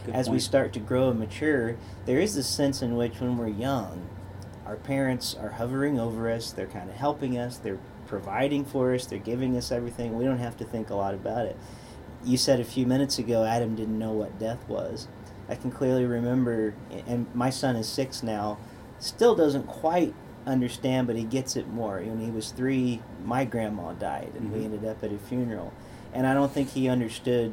[0.07, 3.37] Good As we start to grow and mature, there is this sense in which when
[3.37, 4.09] we're young,
[4.65, 9.07] our parents are hovering over us, they're kind of helping us, they're providing for us,
[9.07, 10.17] they're giving us everything.
[10.17, 11.57] We don't have to think a lot about it.
[12.25, 15.09] You said a few minutes ago Adam didn't know what death was.
[15.49, 16.75] I can clearly remember,
[17.07, 18.59] and my son is six now,
[19.01, 20.15] still doesn't quite
[20.47, 21.97] understand, but he gets it more.
[21.99, 24.65] When he was three, my grandma died, and we Mhm.
[24.65, 25.73] ended up at a funeral.
[26.13, 27.53] And I don't think he understood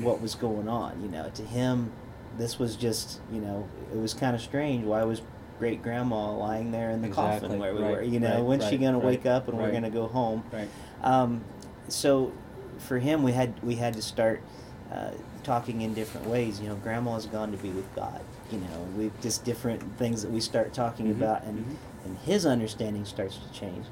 [0.00, 1.00] what was going on.
[1.02, 1.92] You know, to him,
[2.38, 4.84] this was just, you know, it was kind of strange.
[4.84, 5.22] Why was
[5.58, 8.02] great grandma lying there in the Exactly, coffin where we right, were?
[8.02, 10.06] You know, right, when's she going right, to wake up and we're going to go
[10.08, 10.42] home?
[10.52, 10.68] Right.
[11.02, 11.42] Um,
[11.88, 12.32] so
[12.78, 14.42] for him, we had we had to start
[14.90, 15.10] uh,
[15.44, 16.60] talking in different ways.
[16.60, 18.20] You know, Grandma's gone to be with God.
[18.50, 21.76] You know, we just different things that we start talking Mhm, about, and mhm.
[22.04, 23.86] And his understanding starts to change.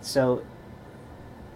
[0.00, 0.42] So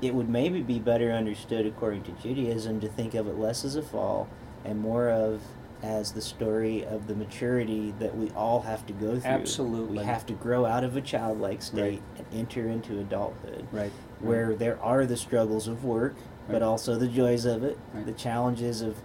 [0.02, 3.76] it would maybe be better understood according to Judaism to think of it less as
[3.76, 4.28] a fall
[4.64, 5.42] and more of
[5.82, 9.30] as the story of the maturity that we all have to go through.
[9.30, 9.98] Absolutely.
[9.98, 12.02] We have to grow out of a childlike state Right.
[12.18, 13.90] and enter into adulthood Right.
[14.20, 16.16] where there are the struggles of work,
[16.48, 18.04] but also the joys of it, Right.
[18.04, 18.96] the challenges of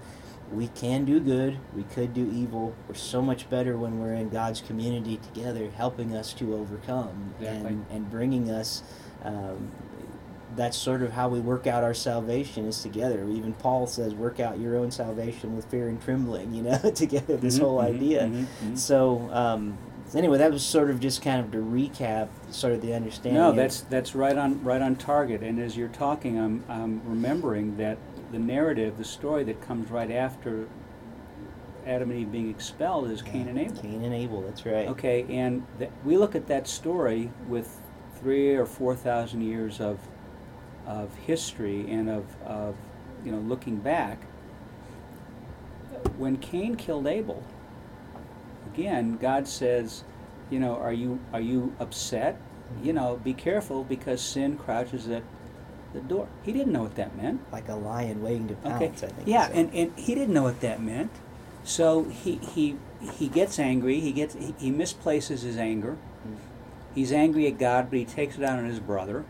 [0.53, 2.75] we can do good, we could do evil.
[2.87, 7.67] We're so much better when we're in God's community together, helping us to overcome Exactly.
[7.69, 8.83] and, and bringing us.
[9.23, 9.71] Um,
[10.55, 13.27] that's sort of how we work out our salvation is together.
[13.29, 17.35] Even Paul says, "Work out your own salvation with fear and trembling." You know, together.
[17.35, 18.21] This Mhm, whole mhm, idea.
[18.27, 18.77] mhm, mhm.
[18.77, 19.77] So, um,
[20.13, 23.41] anyway, that was sort of just kind of to recap, sort of the understanding.
[23.41, 25.41] No, that's that's right on right on target.
[25.41, 27.97] And as you're talking, I'm I'm remembering that
[28.35, 30.67] the narrative, the story that comes right after
[31.87, 33.81] Adam and Eve being expelled is Cain and Abel.
[33.81, 34.41] Cain and Abel.
[34.41, 34.89] That's right.
[34.89, 37.79] Okay, and th- we look at that story with
[38.19, 39.99] three or four thousand years of
[40.85, 42.75] of history and of, of
[43.23, 44.21] you know looking back.
[46.17, 47.41] When Cain killed Abel,
[48.73, 50.03] again, God says,
[50.49, 52.37] you know, are you are you upset?
[52.83, 55.23] You know, be careful because sin crouches at
[55.95, 56.27] the door.
[56.43, 57.41] He didn't know what that meant.
[57.51, 58.75] Like a lion waiting to pounce.
[58.75, 58.85] Okay.
[58.85, 59.27] I think.
[59.27, 61.11] Yeah, and, and he didn't know what that meant.
[61.63, 62.77] So he he
[63.17, 63.99] he gets angry.
[63.99, 65.97] He gets he, he misplaces his anger.
[66.27, 66.35] Mm.
[66.93, 69.25] He's angry at God, but he takes it out on his brother.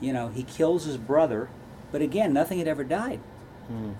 [0.00, 1.48] You know, he kills his brother,
[1.92, 3.20] but again, nothing had ever died.
[3.70, 3.94] Mm.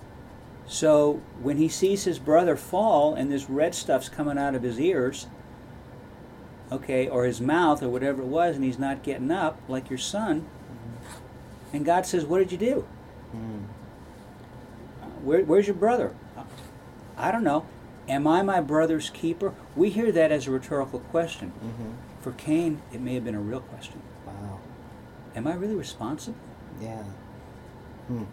[0.65, 4.79] So when he sees his brother fall and this red stuff's coming out of his
[4.79, 5.27] ears,
[6.71, 9.99] okay, or his mouth or whatever it was, and he's not getting up like your
[9.99, 10.45] son,
[11.73, 12.87] and God says, What did you do?
[13.35, 13.63] Mm.
[15.23, 16.13] Where, where's your brother?
[16.37, 16.43] "Uh,
[17.17, 17.65] I don't know.
[18.07, 19.53] Am I my brother's keeper?
[19.75, 21.49] We hear that as a rhetorical question.
[21.49, 24.01] hmm For Cain, it may have been a real question.
[24.25, 24.59] Wow.
[25.35, 26.37] Am I really responsible?
[26.81, 27.03] Yeah.
[28.07, 28.23] Hmm.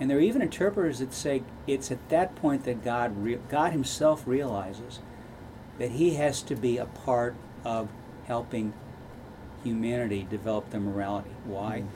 [0.00, 3.70] And there are even interpreters that say it's at that point that God, re- God
[3.72, 4.98] Himself realizes
[5.78, 7.88] that He has to be a part of
[8.26, 8.72] helping
[9.62, 11.30] humanity develop their morality.
[11.44, 11.84] Why?
[11.84, 11.86] Mm.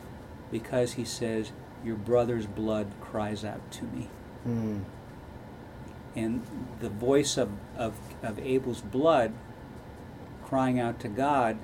[0.51, 1.53] Because He says,
[1.85, 4.09] Your brother's blood cries out to me.
[4.45, 4.79] Hmm.
[6.17, 6.45] And
[6.81, 9.33] the voice of, of, of Abel's blood
[10.45, 11.59] crying out to God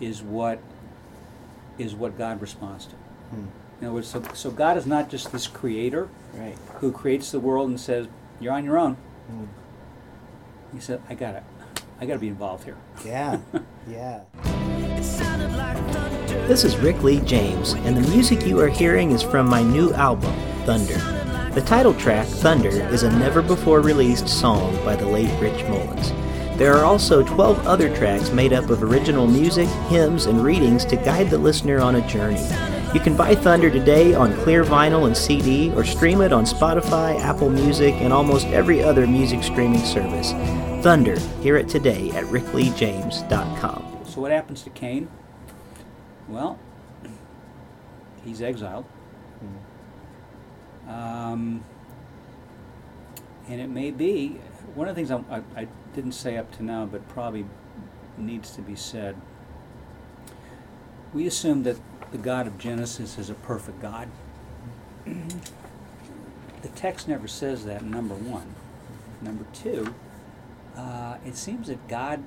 [0.00, 0.60] is what
[1.78, 2.94] is what God responds to.
[2.94, 3.46] Hmm.
[3.80, 6.56] In other words, so, so God is not just this creator Right.
[6.80, 8.08] who creates the world and says,
[8.40, 8.94] You're on your own.
[9.28, 9.44] Hmm.
[10.74, 11.42] He said, I gotta
[12.00, 12.76] I gotta be involved here.
[13.04, 13.38] Yeah.
[13.88, 14.20] yeah.
[16.48, 19.92] This is Rick Lee James, and the music you are hearing is from my new
[19.92, 20.32] album,
[20.64, 20.96] Thunder.
[21.52, 26.10] The title track, Thunder, is a never before released song by the late Rich Mullins.
[26.56, 30.96] There are also 12 other tracks made up of original music, hymns, and readings to
[30.96, 32.40] guide the listener on a journey.
[32.94, 37.20] You can buy Thunder today on clear vinyl and CD or stream it on Spotify,
[37.20, 40.32] Apple Music, and almost every other music streaming service.
[40.82, 43.84] Thunder, hear it today at rickleejames.com.
[44.06, 45.10] So what happens to Cain?
[46.28, 46.58] Well,
[48.24, 48.84] he's exiled.
[50.88, 51.64] Um,
[53.48, 54.38] and it may be
[54.74, 57.46] one of the things I, I, I didn't say up to now, but probably
[58.16, 59.16] needs to be said.
[61.12, 61.76] We assume that
[62.10, 64.08] the God of Genesis is a perfect God.
[65.04, 68.54] the text never says that, number one.
[69.20, 69.94] Number two,
[70.76, 72.22] uh, it seems that God,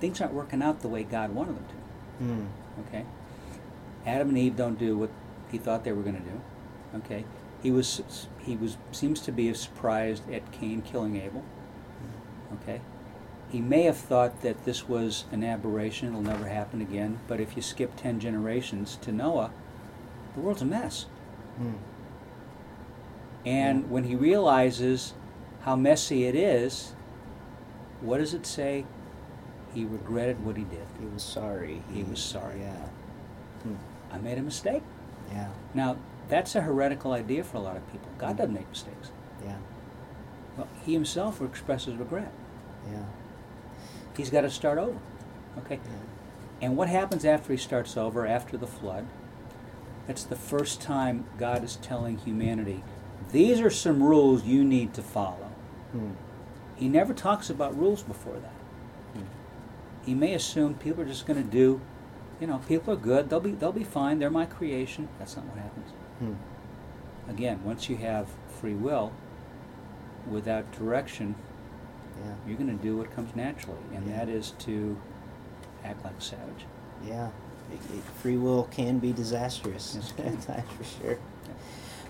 [0.00, 1.79] things aren't working out the way God wanted them to.
[2.20, 2.44] Hmm.
[2.86, 3.04] Okay?
[4.06, 5.10] Adam and Eve don't do what
[5.50, 6.40] he thought they were going to do.
[6.96, 7.24] Okay?
[7.62, 11.44] He was he was seems to be surprised at Cain killing Abel.
[12.54, 12.80] Okay?
[13.50, 17.56] He may have thought that this was an aberration, it'll never happen again, but if
[17.56, 19.50] you skip 10 generations to Noah,
[20.34, 21.06] the world's a mess.
[21.56, 21.72] Hmm.
[23.44, 23.86] And Yeah.
[23.88, 25.14] when he realizes
[25.62, 26.92] how messy it is,
[28.00, 28.84] what does it say?
[29.74, 30.86] He regretted what he did.
[30.98, 31.82] He was sorry.
[31.92, 32.60] He was sorry.
[32.60, 32.86] Yeah.
[33.62, 33.74] Hmm.
[34.10, 34.82] I made a mistake.
[35.30, 35.48] Yeah.
[35.74, 35.96] Now,
[36.28, 38.08] that's a heretical idea for a lot of people.
[38.18, 39.10] God doesn't make mistakes.
[39.44, 39.56] Yeah.
[40.56, 42.32] Well, he himself expresses regret.
[42.90, 43.04] Yeah.
[44.16, 44.98] He's got to start over.
[45.58, 45.76] Okay?
[45.84, 46.66] Yeah.
[46.66, 49.06] And what happens after he starts over, after the flood?
[50.06, 52.82] That's the first time God is telling humanity,
[53.32, 55.50] these are some rules you need to follow.
[55.92, 56.12] Hmm.
[56.76, 58.52] He never talks about rules before that.
[60.10, 61.80] He may assume people are just going to do,
[62.40, 63.30] you know, people are good.
[63.30, 64.18] They'll be they'll be fine.
[64.18, 65.08] They're my creation.
[65.20, 65.90] That's not what happens.
[66.18, 67.30] Hmm.
[67.30, 68.26] Again, once you have
[68.60, 69.12] free will,
[70.28, 71.36] without direction,
[72.18, 72.32] Yeah.
[72.44, 74.16] you're going to do what comes naturally, and Yeah.
[74.16, 74.96] that is to
[75.84, 76.66] act like a savage.
[77.06, 77.28] Yeah.
[78.20, 80.26] Free will can be disastrous Yes, can.
[80.26, 81.18] at times for sure.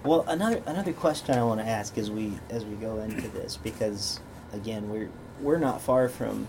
[0.05, 3.59] Well, another another question I want to ask as we as we go into this
[3.59, 4.21] because
[4.55, 5.11] again we're
[5.43, 6.47] we're not far from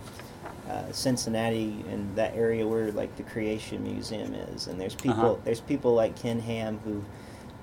[0.69, 5.35] uh, Cincinnati and that area where like the Creation Museum is, and there's people Uh-huh.
[5.43, 7.03] there's people like Ken Ham who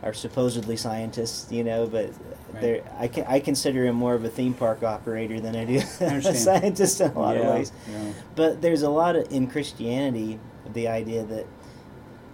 [0.02, 2.10] are supposedly scientists, you know, but
[2.54, 2.82] Right.
[2.98, 6.34] I can I consider him more of a theme park operator than I do a
[6.34, 7.72] scientist in a lot yeah, of ways.
[7.90, 8.12] yeah.
[8.36, 10.38] But there's a lot of, in Christianity
[10.72, 11.46] the idea that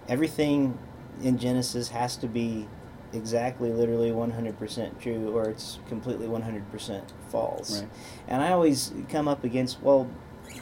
[0.07, 0.77] everything
[1.21, 2.67] in Genesis has to be
[3.13, 7.79] exactly, literally 100% true, or it's completely 100% false.
[7.81, 7.89] Right.
[8.27, 10.07] And I always come up against, well,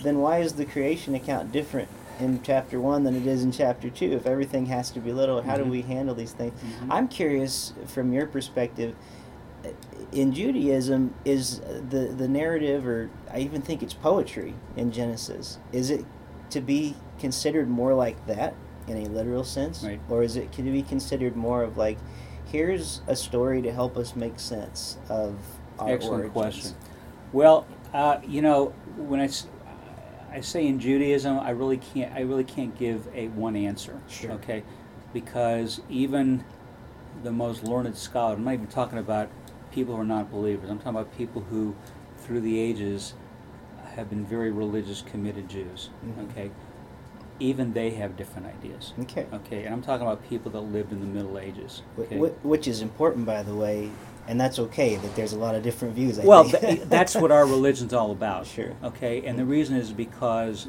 [0.01, 1.87] then why is the creation account different
[2.19, 5.41] in chapter 1 than it is in chapter 2 if everything has to be literal?
[5.41, 5.63] How Mhm.
[5.65, 6.53] do we handle these things?
[6.61, 6.87] Mhm.
[6.91, 8.95] I'm curious from your perspective.
[10.11, 15.89] In Judaism, is the the narrative, or I even think it's poetry in Genesis, is
[15.89, 16.05] it
[16.51, 18.53] to be considered more like that
[18.87, 19.99] in a literal sense, Right.
[20.09, 21.97] or is it can it be considered more of like,
[22.51, 25.35] here's a story to help us make sense of
[25.79, 26.63] our Excellent origins?
[26.63, 26.71] question.
[27.31, 29.29] Well, uh, you know, when I,
[30.33, 33.99] I say in Judaism, I really can't I really can't give a one answer.
[34.09, 34.31] Sure.
[34.31, 34.63] Okay,
[35.13, 36.43] because even
[37.23, 39.29] the most learned scholar, I'm not even talking about
[39.71, 40.69] people who are not believers.
[40.71, 41.75] I'm talking about people who,
[42.17, 43.13] through the ages,
[43.95, 45.91] have been very religious, committed Jews.
[46.03, 46.31] Mhm.
[46.31, 46.49] Okay,
[47.39, 48.93] even they have different ideas.
[49.01, 49.27] Okay.
[49.31, 51.83] Okay, and I'm talking about people that lived in the Middle Ages.
[51.99, 52.17] Okay.
[52.17, 53.91] Which is important, by the way,
[54.27, 56.19] and that's okay that there's a lot of different views.
[56.19, 58.47] I well, th- that's what our religion's all about.
[58.47, 58.73] Sure.
[58.83, 60.67] Okay, and the reason is because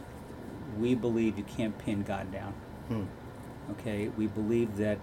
[0.79, 2.53] we believe you can't pin God down.
[2.89, 3.05] Hmm.
[3.73, 4.99] Okay, we believe that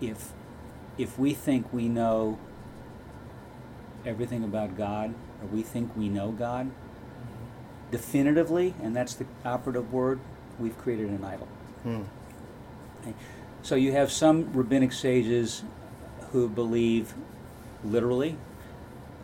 [0.00, 0.32] if
[0.98, 2.38] if we think we know
[4.04, 6.70] everything about God, or we think we know God
[7.90, 10.20] definitively, and that's the operative word,
[10.58, 11.48] we've created an idol.
[11.82, 12.02] Hmm.
[13.02, 13.14] Okay.
[13.62, 15.64] So you have some rabbinic sages
[16.32, 17.14] who believe
[17.84, 18.36] literally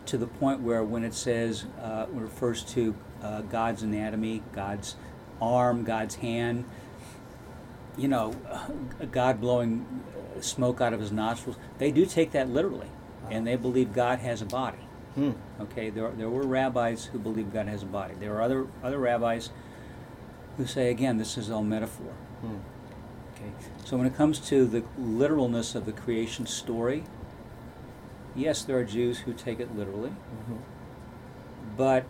[0.07, 4.43] to the point where when it says, uh, when it refers to uh, God's anatomy,
[4.53, 4.97] God's
[5.41, 6.65] arm, God's hand,
[7.97, 8.35] you know,
[9.11, 10.03] God blowing
[10.37, 12.89] uh, smoke out of his nostrils, they do take that literally.
[13.31, 14.79] And they believe God has a body.
[15.17, 15.33] Hmm.
[15.61, 18.15] Okay, there, there were rabbis who believe God has a body.
[18.21, 19.51] There are other, other rabbis
[20.57, 22.13] who say, again, this is all metaphor.
[22.43, 22.59] Hmm.
[23.47, 27.05] Okay, so when it comes to the literalness of the creation story,
[28.35, 30.59] yes, there are Jews who take it literally, Mhm.
[31.77, 32.05] but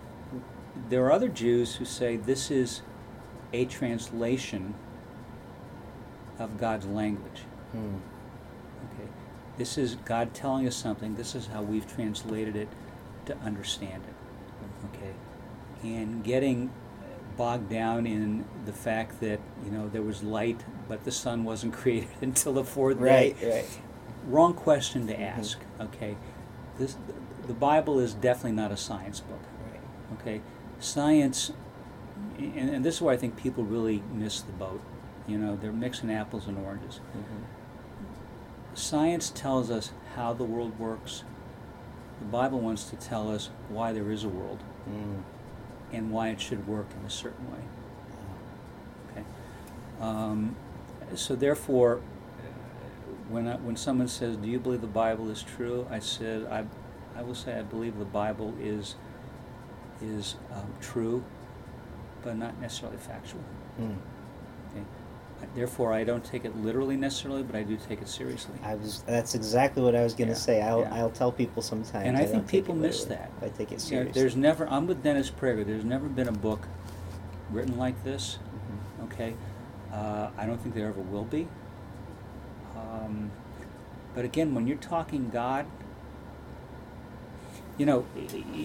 [0.88, 2.82] there are other Jews who say this is
[3.52, 4.74] a translation
[6.38, 7.42] of God's language.
[7.72, 7.96] Hmm.
[8.92, 9.08] Okay,
[9.56, 11.14] this is God telling us something.
[11.16, 12.68] This is how we've translated it
[13.26, 14.14] to understand it.
[14.94, 15.14] Okay,
[15.82, 16.70] and getting
[17.36, 21.72] bogged down in the fact that you know there was light, but the sun wasn't
[21.80, 23.38] created until the fourth Right.
[23.40, 23.48] day.
[23.48, 23.54] Right.
[23.56, 23.80] right.
[24.26, 25.58] Wrong question to ask.
[25.80, 26.16] Okay,
[26.78, 26.96] this
[27.46, 29.40] the Bible is definitely not a science book.
[29.72, 30.20] Right.
[30.20, 30.40] Okay,
[30.80, 31.52] science,
[32.38, 34.80] and, and this is where I think people really miss the boat.
[35.28, 37.00] You know, they're mixing apples and oranges.
[37.16, 37.44] Mhm.
[38.74, 41.24] Science tells us how the world works.
[42.20, 45.20] The Bible wants to tell us why there is a world Hmm.
[45.92, 47.58] and why it should work in a certain way.
[49.12, 49.24] Okay.
[50.00, 50.56] Um,
[51.14, 52.00] so therefore,
[53.28, 56.64] when I, when someone says, "Do you believe the Bible is true?" I said, "I,
[57.18, 58.96] I will say I believe the Bible is
[60.02, 61.24] is um, true,
[62.22, 63.40] but not necessarily factual."
[63.80, 64.84] Okay.
[65.54, 68.54] Therefore, I don't take it literally necessarily, but I do take it seriously.
[68.62, 69.02] I was.
[69.06, 70.62] That's exactly what I was going to Yeah, say.
[70.62, 70.80] I'll.
[70.80, 70.94] yeah.
[70.94, 72.06] I'll tell people sometimes.
[72.06, 73.30] And I don't think people miss that.
[73.42, 74.18] I take it seriously.
[74.20, 74.68] there's never.
[74.68, 75.64] I'm with Dennis Prager.
[75.66, 76.66] There's never been a book
[77.50, 78.38] written like this.
[79.00, 79.04] Mhm.
[79.12, 79.34] Okay,
[79.96, 81.48] uh, I don't think there ever will be.
[82.76, 83.30] Um,
[84.14, 85.66] but again, when you're talking God,
[87.78, 88.06] you know,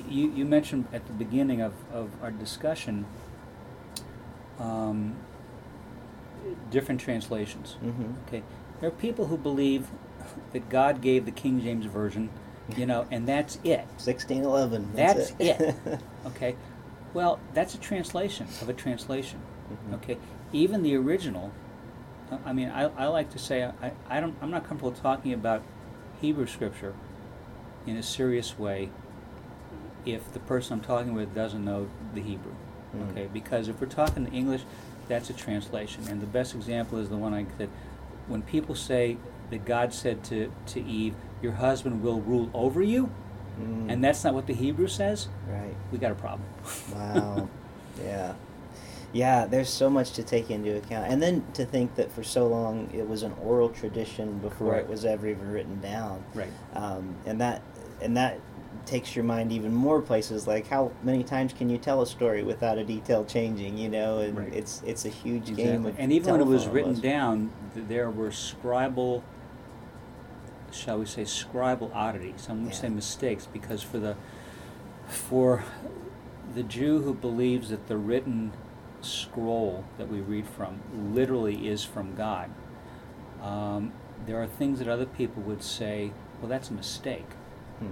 [0.10, 3.06] you, you mentioned at the beginning of, of our discussion
[4.60, 5.16] um,
[6.70, 7.78] different translations.
[7.84, 8.16] Mhm.
[8.28, 8.44] Okay,
[8.80, 9.88] there are people who believe
[10.54, 12.30] that God gave the King James version,
[12.78, 13.86] you know, and that's it.
[13.98, 14.92] 1611.
[14.96, 15.76] That's That's, it.
[16.28, 16.56] Okay,
[17.14, 19.40] well, that's a translation of a translation.
[19.90, 19.96] Mhm.
[19.96, 20.18] Okay,
[20.54, 21.52] even the original.
[22.46, 25.62] I mean, I, I like to say I, I don't I'm not comfortable talking about
[26.22, 26.94] Hebrew scripture
[27.86, 28.90] in a serious way
[30.06, 32.54] if the person I'm talking with doesn't know the Hebrew.
[32.96, 33.12] Mm.
[33.12, 34.62] Okay, because if we're talking in English,
[35.08, 37.70] that's a translation, and the best example is the one I that
[38.28, 39.18] when people say
[39.50, 43.10] that God said to to Eve, "Your husband will rule over you,"
[43.60, 43.92] Mm.
[43.92, 45.76] and that's not what the Hebrew says, right.
[45.92, 46.48] we got a problem.
[46.94, 47.50] Wow.
[48.04, 48.34] yeah.
[49.14, 51.12] Yeah, there's so much to take into account.
[51.12, 54.88] And then to think that for so long it was an oral tradition before it
[54.88, 56.24] was ever even written down.
[56.34, 56.48] right.
[56.74, 57.62] Um, and that
[58.02, 58.40] and that
[58.86, 62.42] takes your mind even more places like how many times can you tell a story
[62.42, 64.20] without a detail changing, you know?
[64.20, 64.54] And Right.
[64.54, 65.92] it's it's a huge game Exactly.
[65.92, 67.04] of And even when it was written almost.
[67.04, 69.22] down, there were scribal,
[70.72, 72.36] shall we say, scribal oddities.
[72.38, 74.16] Some would say mistakes, because for the
[75.08, 75.64] for
[76.56, 78.52] the Jew who believes that the written
[79.06, 80.80] scroll that we read from
[81.14, 82.50] literally is from God,
[83.42, 83.92] um,
[84.26, 87.28] there are things that other people would say, well, that's a mistake.
[87.80, 87.92] Hmm.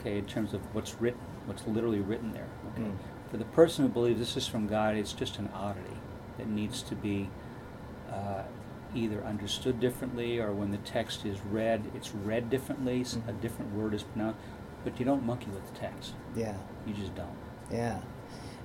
[0.00, 2.48] Okay, in terms of what's written, what's literally written there.
[2.74, 2.82] Okay.
[2.88, 2.96] Mm.
[3.30, 5.96] For the person who believes this is from God, it's just an oddity
[6.38, 7.28] that needs to be
[8.10, 8.42] uh,
[8.94, 13.72] either understood differently or when the text is read, it's read differently, s- a different
[13.74, 14.38] word is pronounced.
[14.84, 16.14] But you don't monkey with the text.
[16.36, 16.54] Yeah.
[16.86, 17.36] You just don't.
[17.70, 17.98] Yeah,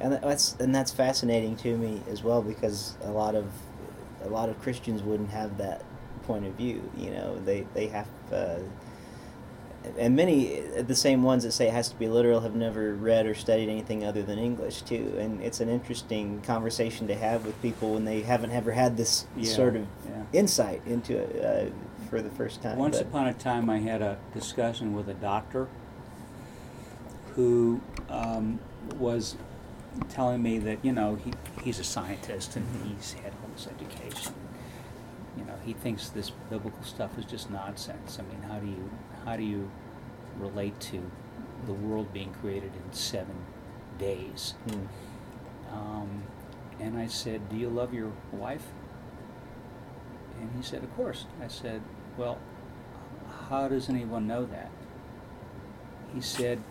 [0.02, 3.46] and that's and that's fascinating to me as well because a lot of
[4.24, 5.84] a lot of Christians wouldn't have that
[6.24, 6.90] point of view.
[6.98, 8.08] You know, they they have.
[8.32, 8.60] Uh,
[9.98, 13.26] and many, the same ones that say it has to be literal, have never read
[13.26, 15.16] or studied anything other than English too.
[15.18, 19.26] And it's an interesting conversation to have with people when they haven't ever had this
[19.36, 20.22] Yeah, sort of yeah.
[20.34, 22.78] insight into it uh, for the first time.
[22.78, 25.68] Once But- upon a time, I had a discussion with a doctor
[27.36, 28.60] who um,
[29.00, 29.36] was
[30.10, 31.34] telling me that you know he
[31.64, 34.34] he's a scientist and he's had all this education.
[35.38, 38.20] You know, he thinks this biblical stuff is just nonsense.
[38.20, 38.90] I mean, how do you
[39.26, 39.70] how do you
[40.40, 41.12] relate to
[41.66, 43.36] the world being created in seven
[43.98, 44.56] days?
[44.68, 45.76] Hmm.
[45.76, 46.24] Um,
[46.80, 48.66] and I said, Do you love your wife?
[50.40, 51.26] And he said, Of course.
[51.42, 51.82] I said,
[52.18, 52.40] Well,
[53.50, 54.72] how does anyone know that?
[56.14, 56.62] He said,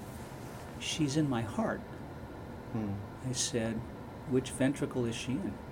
[0.80, 1.80] She's in my heart.
[2.72, 2.92] Hmm.
[3.28, 3.80] I said,
[4.30, 5.54] Which ventricle is she in?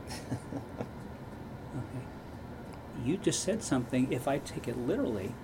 [1.77, 2.05] Okay.
[3.05, 4.13] You just said something.
[4.13, 5.35] If I take it literally,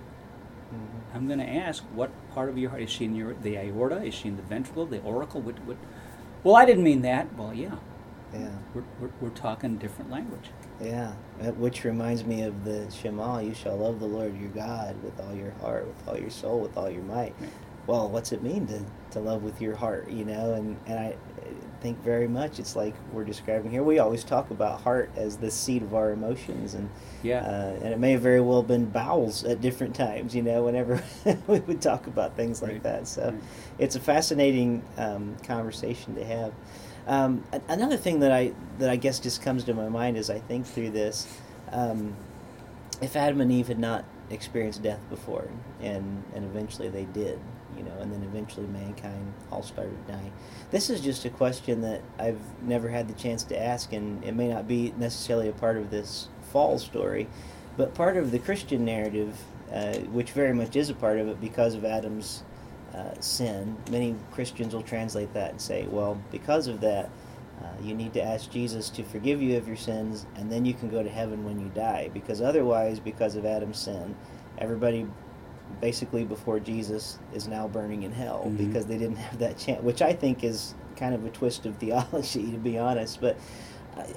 [0.73, 1.15] Mhm.
[1.15, 3.15] I'm going to ask, what part of your heart is she in?
[3.15, 4.03] Your the aorta?
[4.03, 4.85] Is she in the ventricle?
[4.85, 5.41] The auricle?
[5.41, 5.59] What?
[5.65, 5.77] What?
[6.43, 7.35] Well, I didn't mean that.
[7.37, 7.75] Well, yeah.
[8.33, 8.49] Yeah.
[8.73, 10.51] We're, we're, we're talking different language.
[10.81, 11.13] Yeah,
[11.57, 15.33] which reminds me of the Shema, you shall love the Lord your God with all
[15.35, 17.33] your heart, with all your soul, with all your might.
[17.39, 17.49] Right.
[17.87, 20.53] Well, what's it mean to, to love with your heart, you know?
[20.53, 21.15] And, and I
[21.85, 23.83] think very much it's like we're describing here.
[23.83, 26.89] We always talk about heart as the seat of our emotions, and
[27.21, 27.41] Yeah.
[27.45, 31.03] uh, and it may have very well been bowels at different times, you know, whenever
[31.47, 32.83] we would talk about things like Right.
[32.83, 33.07] that.
[33.07, 33.35] So Right.
[33.77, 36.53] it's a fascinating um, conversation to have.
[37.05, 40.39] Um, another thing that I that I guess just comes to my mind as I
[40.39, 41.27] think through this,
[41.71, 42.15] um,
[42.99, 45.47] if Adam and Eve had not experienced death before,
[45.81, 47.37] and and eventually they did,
[47.77, 50.31] you know, and then eventually mankind all started dying.
[50.71, 54.35] This is just a question that I've never had the chance to ask, and it
[54.35, 57.27] may not be necessarily a part of this fall story,
[57.77, 59.37] but part of the Christian narrative,
[59.71, 62.43] uh, which very much is a part of it because of Adam's
[62.93, 63.75] uh, sin.
[63.91, 67.09] Many Christians will translate that and say, well, because of that,
[67.61, 70.73] uh, you need to ask Jesus to forgive you of your sins, and then you
[70.73, 72.09] can go to heaven when you die.
[72.13, 74.15] Because otherwise, because of Adam's sin,
[74.57, 75.07] everybody
[75.81, 78.57] basically before Jesus is now burning in hell Mhm.
[78.57, 81.75] because they didn't have that chance, which I think is kind of a twist of
[81.77, 83.19] theology, to be honest.
[83.21, 83.37] But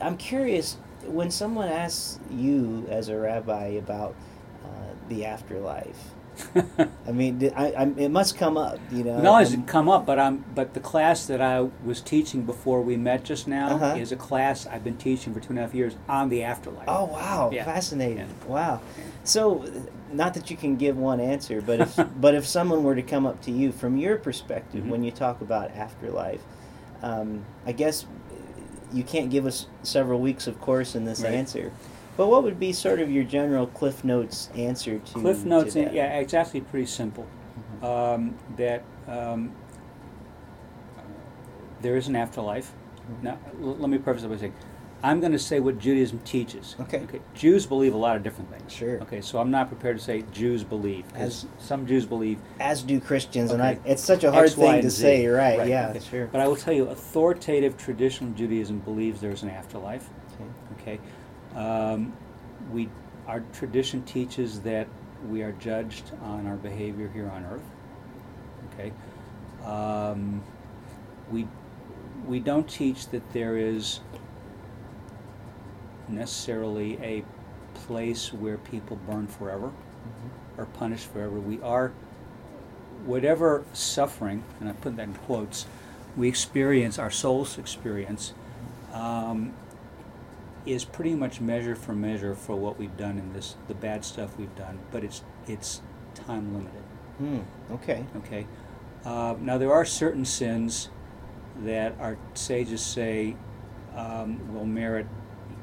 [0.01, 0.76] I'm curious
[1.07, 4.14] when someone asks you as a rabbi about
[4.64, 4.68] uh,
[5.09, 6.14] the afterlife.
[7.07, 9.20] I mean, I, I, it must come up, you know.
[9.20, 12.80] Not only it come up, but I'm but the class that I was teaching before
[12.82, 13.95] we met just now Uh-huh.
[13.97, 16.84] is a class I've been teaching for two and a half years on the afterlife.
[16.89, 17.64] Oh wow, Yeah.
[17.64, 18.18] fascinating!
[18.18, 18.47] Yeah.
[18.47, 18.80] Wow.
[19.24, 19.64] So,
[20.12, 23.26] not that you can give one answer, but if but if someone were to come
[23.26, 24.89] up to you from your perspective Mhm.
[24.91, 26.41] when you talk about afterlife,
[27.03, 28.07] um, I guess
[28.93, 31.34] you can't give us several weeks, of course, in this Right.
[31.34, 31.72] answer.
[32.19, 35.75] But what would be sort of your general Cliff Notes answer to Cliff to notes,
[35.75, 35.95] that?
[35.95, 37.25] yeah, it's actually pretty simple.
[37.81, 37.85] Mhm.
[38.14, 39.53] Um, that um,
[41.81, 42.73] there is an afterlife.
[43.09, 43.23] Mhm.
[43.23, 44.53] Now, l- let me preface it by saying,
[45.01, 46.75] I'm going to say what Judaism teaches.
[46.81, 46.99] Okay.
[47.05, 47.21] okay.
[47.35, 48.73] Jews believe a lot of different things.
[48.73, 49.01] Sure.
[49.03, 52.99] Okay, so I'm not prepared to say Jews believe, because some Jews believe As do
[52.99, 55.01] Christians, and I, it's such a hard X, Y, thing and to Z.
[55.03, 55.69] say, right?
[55.69, 56.01] Yeah, okay.
[56.01, 56.27] sure.
[56.27, 60.09] But I will tell you, authoritative traditional Judaism believes there's an afterlife.
[60.35, 60.97] Okay.
[60.97, 61.01] Okay,
[61.59, 62.12] um,
[62.72, 62.88] we
[63.26, 64.88] our tradition teaches that
[65.28, 67.68] we are judged on our behavior here on earth.
[68.72, 68.92] Okay,
[69.66, 70.42] um,
[71.30, 71.46] we
[72.26, 74.00] we don't teach that there is
[76.09, 77.24] necessarily a
[77.74, 80.59] place where people burn forever Mhm.
[80.61, 81.38] are punished forever.
[81.38, 81.92] We are,
[83.04, 85.66] whatever suffering, and I put that in quotes,
[86.16, 88.32] we experience, our souls experience,
[88.92, 89.52] um,
[90.66, 94.36] is pretty much measure for measure for what we've done in this, the bad stuff
[94.36, 95.82] we've done, but it's, it's
[96.14, 96.82] time limited.
[97.18, 97.40] Hmm.
[97.74, 98.04] Okay.
[98.16, 98.46] Okay.
[99.04, 100.90] Uh, now there are certain sins
[101.64, 103.36] that our sages say
[103.96, 105.06] um, will merit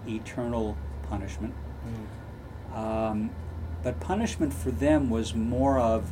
[0.08, 0.78] eternal
[1.10, 1.54] punishment.
[1.54, 2.78] Hmm.
[2.78, 3.30] Um,
[3.84, 6.12] but punishment for them was more of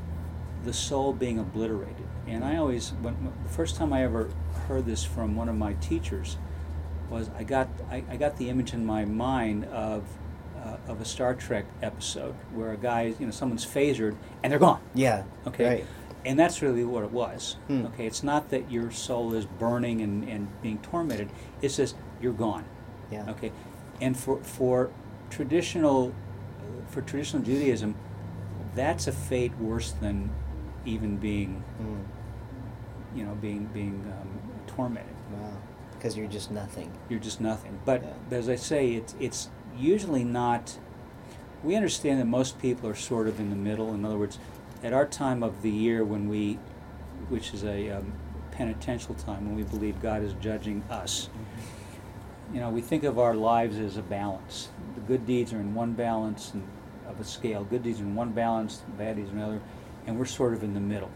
[0.63, 2.05] the soul being obliterated.
[2.27, 4.29] And I always, when, when- the first time I ever
[4.67, 6.37] heard this from one of my teachers,
[7.13, 10.03] was I got I, I got the image in my mind of
[10.63, 14.59] uh, of a Star Trek episode where a guy, you know, someone's phasered and they're
[14.59, 14.81] gone.
[14.95, 15.23] Yeah.
[15.47, 15.65] Okay.
[15.65, 15.85] Right.
[16.25, 17.57] And that's really what it was.
[17.67, 17.85] Hmm.
[17.87, 18.07] Okay.
[18.07, 21.29] It's not that your soul is burning and, and being tormented.
[21.61, 22.65] It's just you're gone.
[23.11, 23.29] Yeah.
[23.31, 23.51] Okay,
[24.01, 24.89] and for for
[25.29, 26.13] traditional
[26.87, 27.95] for traditional Judaism,
[28.73, 30.31] that's a fate worse than
[30.85, 33.17] even being Hmm.
[33.17, 34.29] you know being being um,
[34.65, 35.12] tormented.
[36.03, 36.91] Because you're just nothing.
[37.07, 37.79] You're just nothing.
[37.85, 38.37] But, Yeah.
[38.37, 40.77] as I say, it's it's usually not.
[41.63, 43.93] We understand that most people are sort of in the middle.
[43.93, 44.37] In other words,
[44.83, 46.59] at our time of the year when we,
[47.29, 48.11] which is a um,
[48.51, 51.29] penitential time when we believe God is judging us,
[52.53, 54.67] you know, we think of our lives as a balance.
[54.95, 56.67] The good deeds are in one balance and
[57.07, 57.63] of a scale.
[57.63, 59.61] Good deeds are in one balance, bad deeds in another,
[60.05, 61.11] and we're sort of in the middle.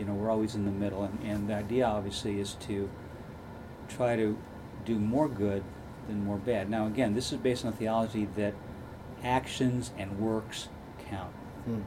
[0.00, 2.90] You know, we're always in the middle, and, and the idea obviously is to
[3.92, 4.36] try to
[4.84, 5.62] do more good
[6.08, 6.68] than more bad.
[6.68, 8.54] Now, again, this is based on a theology that
[9.22, 10.68] actions and works
[11.08, 11.32] count,
[11.64, 11.80] Hmm.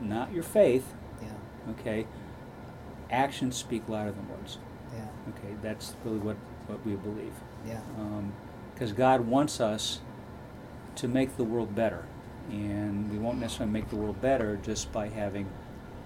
[0.00, 0.94] not your faith.
[1.22, 1.72] Yeah.
[1.72, 2.06] Okay,
[3.10, 4.58] actions speak louder than words.
[4.94, 5.06] Yeah.
[5.30, 6.36] Okay, that's really what
[6.66, 7.32] what we believe.
[7.66, 7.80] Yeah.
[8.74, 10.00] Because God wants us
[10.96, 12.04] to make the world better,
[12.50, 15.46] and we won't necessarily make the world better just by having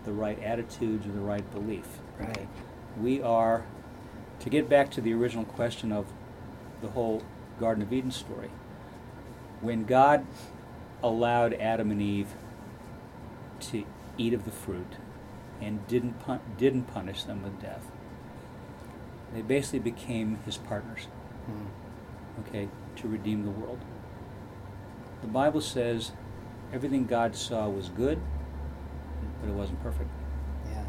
[0.04, 2.00] the right attitudes or the right belief.
[2.20, 2.46] Right.
[3.00, 3.64] We are,
[4.42, 6.06] to get back to the original question of
[6.80, 7.22] the whole
[7.60, 8.50] Garden of Eden story,
[9.60, 10.26] when God
[11.02, 12.34] allowed Adam and Eve
[13.60, 13.84] to
[14.18, 14.96] eat of the fruit
[15.60, 17.86] and didn't, pun- didn't punish them with death,
[19.32, 21.06] they basically became his partners,
[21.46, 22.40] Hmm.
[22.40, 23.78] okay, to redeem the world.
[25.20, 26.10] The Bible says
[26.72, 28.20] everything God saw was good,
[29.40, 30.10] but it wasn't perfect.
[30.68, 30.84] Yeah.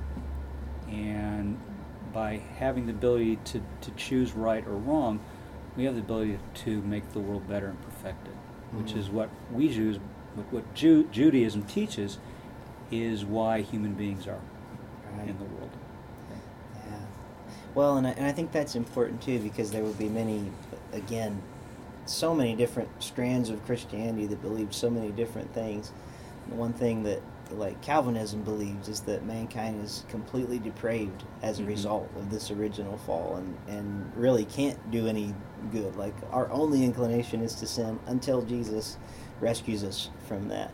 [0.92, 1.60] And
[2.14, 5.20] by having the ability to, to choose right or wrong,
[5.76, 8.36] we have the ability to make the world better and perfect it,
[8.78, 8.98] which Mhm.
[8.98, 10.00] is what we Jews,
[10.36, 12.20] what, what Ju- Judaism teaches,
[12.92, 14.40] is why human beings are
[15.18, 15.28] Right.
[15.30, 15.70] in the world.
[16.88, 16.98] Yeah.
[17.74, 20.52] Well, and I, and I think that's important too because there would be many,
[20.92, 21.42] again,
[22.06, 25.92] so many different strands of Christianity that believe so many different things.
[26.50, 27.22] The one thing that,
[27.52, 31.68] like Calvinism believes, is that mankind is completely depraved as a Mhm.
[31.68, 35.34] result of this original fall and, and really can't do any
[35.72, 35.96] good.
[35.96, 38.98] Like, our only inclination is to sin until Jesus
[39.42, 40.72] rescues us from that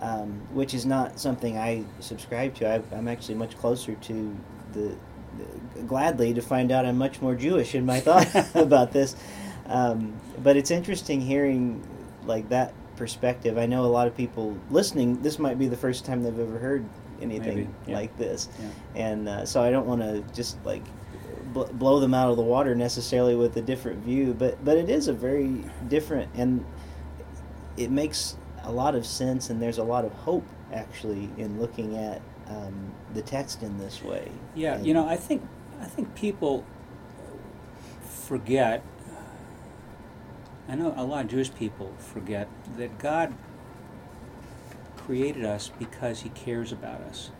[0.00, 2.68] um, which is not something I subscribe to.
[2.68, 4.36] I, I'm actually much closer to
[4.72, 4.94] the,
[5.74, 9.16] the gladly to find out I'm much more Jewish in my thought about this.
[9.66, 10.12] Um,
[10.42, 11.82] but it's interesting hearing
[12.24, 13.58] like that perspective.
[13.58, 15.20] I know a lot of people listening.
[15.22, 16.84] This might be the first time they've ever heard
[17.20, 17.96] anything yeah.
[17.96, 18.68] like this, Yeah.
[19.08, 20.84] and uh, so I don't want to just like
[21.52, 24.34] bl- blow them out of the water necessarily with a different view.
[24.38, 26.64] But but it is a very different and
[27.76, 31.96] it makes a lot of sense and there's a lot of hope actually in looking
[31.96, 34.30] at um, the text in this way.
[34.54, 35.42] Yeah, And- you know, I think
[35.80, 36.64] I think people
[38.28, 38.84] forget.
[40.68, 43.34] I know a lot of Jewish people forget that God
[44.96, 47.30] created us because He cares about us,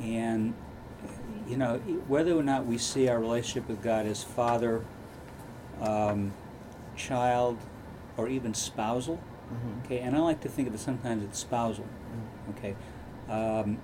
[0.00, 0.54] and
[1.48, 4.84] you know whether or not we see our relationship with God as father,
[5.80, 6.32] um,
[6.96, 7.58] child,
[8.16, 9.18] or even spousal.
[9.50, 9.84] Mhm.
[9.84, 11.84] Okay, and I like to think of it sometimes as spousal.
[11.84, 12.56] Mm.
[12.56, 12.76] Okay.
[13.28, 13.78] Um,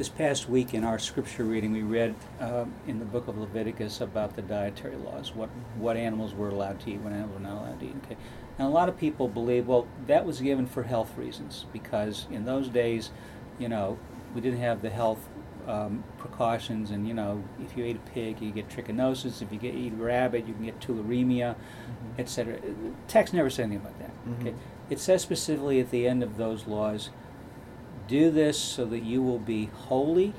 [0.00, 4.00] this past week in our scripture reading, we read um, in the book of Leviticus
[4.00, 7.58] about the dietary laws, what, what animals were allowed to eat, what animals were not
[7.60, 7.94] allowed to eat.
[8.06, 8.16] Okay.
[8.56, 12.46] And a lot of people believe, well, that was given for health reasons because in
[12.46, 13.10] those days,
[13.58, 13.98] you know,
[14.34, 15.28] we didn't have the health
[15.68, 19.42] um, precautions, and you know, if you ate a pig, you get trichinosis.
[19.42, 22.18] If you get eat a rabbit, you can get tularemia, Mhm.
[22.18, 22.58] etc.
[23.06, 24.10] Text never said anything about that.
[24.40, 24.52] Okay.
[24.52, 24.56] Mhm.
[24.88, 27.10] It says specifically at the end of those laws,
[28.10, 30.34] do this so that you will be holy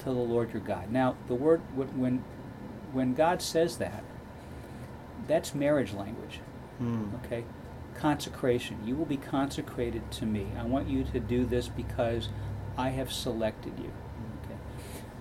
[0.00, 0.90] to the Lord your God.
[0.90, 2.22] Now, the word when
[2.92, 4.02] when- God says that,
[5.28, 6.40] that's marriage language.
[6.82, 7.14] Mm.
[7.24, 7.44] Okay,
[7.94, 8.78] consecration.
[8.84, 10.48] You will be consecrated to me.
[10.58, 12.30] I want you to do this because
[12.76, 13.92] I have selected you.
[14.44, 14.58] Okay.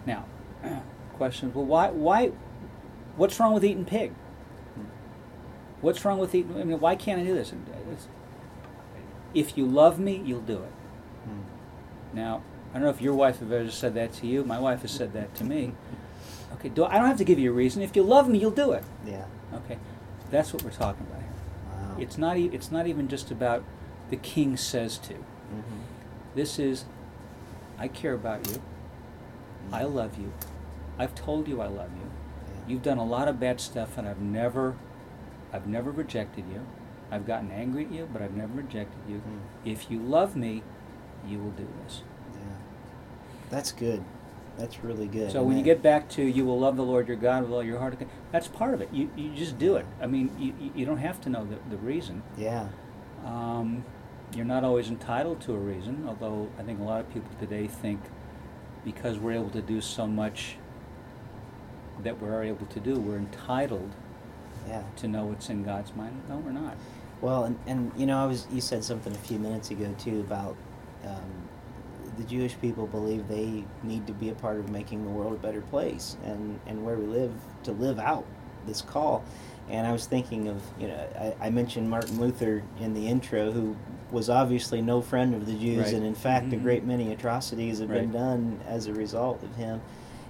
[0.05, 0.25] Now,
[1.13, 1.53] questions.
[1.53, 1.89] Well, why?
[1.91, 2.31] Why?
[3.17, 4.13] What's wrong with eating pig?
[5.81, 6.59] What's wrong with eating?
[6.59, 7.53] I mean, why can't I do this?
[9.33, 10.71] If you love me, you'll do it.
[11.27, 12.15] Mm.
[12.15, 14.43] Now, I don't know if your wife has ever said that to you.
[14.43, 15.73] My wife has said that to me.
[16.53, 17.81] Okay, do, I don't have to give you a reason.
[17.81, 18.83] If you love me, you'll do it.
[19.05, 19.25] Yeah.
[19.53, 19.77] Okay,
[20.29, 21.31] that's what we're talking about here.
[21.71, 21.97] Wow.
[21.99, 22.37] It's not.
[22.37, 23.63] E- it's not even just about
[24.09, 25.13] the king says to.
[25.13, 25.79] Mm-hmm.
[26.35, 26.85] This is,
[27.77, 28.61] I care about you.
[29.71, 30.33] I love you.
[30.97, 32.09] I've told you I love you.
[32.47, 32.61] Yeah.
[32.67, 34.75] You've done a lot of bad stuff, and I've never,
[35.53, 36.65] I've never rejected you.
[37.09, 39.17] I've gotten angry at you, but I've never rejected you.
[39.17, 39.39] Mm.
[39.63, 40.63] If you love me,
[41.27, 42.01] you will do this.
[42.33, 42.39] Yeah.
[43.49, 44.03] That's good.
[44.57, 45.31] That's really good.
[45.31, 47.63] So when you get back to you will love the Lord your God with all
[47.63, 47.97] your heart,
[48.31, 48.89] that's part of it.
[48.93, 49.85] You, you just do it.
[50.01, 52.23] I mean, you, you- you don't have to know the, the reason.
[52.37, 52.69] Yeah.
[53.25, 53.83] Um,
[54.35, 57.67] you're not always entitled to a reason, although I think a lot of people today
[57.67, 57.99] think
[58.85, 60.55] because we're able to do so much
[62.03, 63.91] that we're able to do, we're entitled
[64.67, 64.83] Yeah.
[64.97, 66.21] to know what's in God's mind.
[66.29, 66.75] No, we're not.
[67.21, 70.19] Well, and, and you know, I was you said something a few minutes ago too
[70.19, 70.55] about
[71.05, 71.31] um,
[72.17, 75.37] the Jewish people believe they need to be a part of making the world a
[75.37, 77.33] better place, and and where we live
[77.63, 78.25] to live out
[78.65, 79.23] this call.
[79.69, 81.07] And I was thinking of you know
[81.41, 83.75] I, I mentioned Martin Luther in the intro, who
[84.11, 85.93] was obviously no friend of the Jews, Right.
[85.93, 86.61] and in fact, a Mhm.
[86.63, 89.81] great many atrocities have been done as a result of him.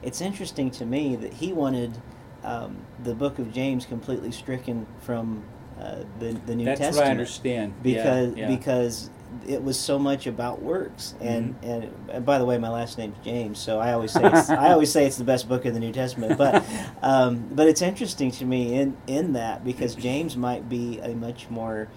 [0.01, 1.97] It's interesting to me that he wanted
[2.43, 5.43] um, the book of James completely stricken from
[5.79, 6.95] uh, the the New That's Testament.
[7.03, 7.73] what I understand.
[7.83, 8.47] Yeah, because yeah.
[8.55, 9.09] because
[9.47, 11.15] it was so much about works.
[11.21, 11.69] And, Mhm.
[11.69, 14.71] and and by the way my last name's James so I always say it's, I
[14.71, 16.37] always say it's the best book in the New Testament.
[16.37, 16.63] But
[17.01, 21.49] um, but it's interesting to me in in that because James might be a much
[21.49, 21.87] more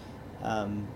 [0.43, 0.87] um,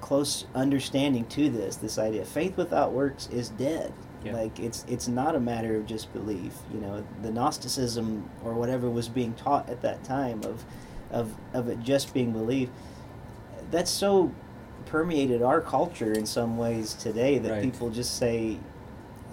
[0.00, 2.24] close understanding to this this idea.
[2.24, 3.92] Faith without works is dead.
[4.24, 4.34] Yeah.
[4.34, 7.04] like it's it's not a matter of just belief you know.
[7.22, 10.64] The Gnosticism or whatever was being taught at that time of
[11.10, 12.68] of of it just being belief
[13.70, 14.30] that's so
[14.86, 17.62] permeated our culture in some ways today that Right.
[17.62, 18.58] people just say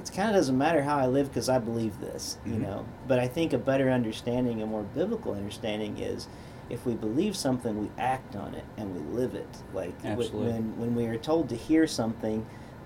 [0.02, 2.62] it kind of doesn't matter how I live because I believe this, you Mhm.
[2.62, 2.86] know.
[3.08, 6.28] But I think a better understanding, a more biblical understanding, is
[6.70, 9.48] if we believe something, we act on it and we live it.
[9.74, 10.52] Like Absolutely.
[10.54, 12.46] when when we are told to hear something,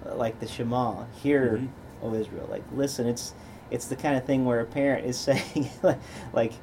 [0.09, 1.67] uh, like the Shema, hear, Mhm.
[2.01, 2.47] O Israel.
[2.49, 3.33] Like listen, it's
[3.71, 5.69] it's the kind of thing where a parent is saying,
[6.33, 6.53] like.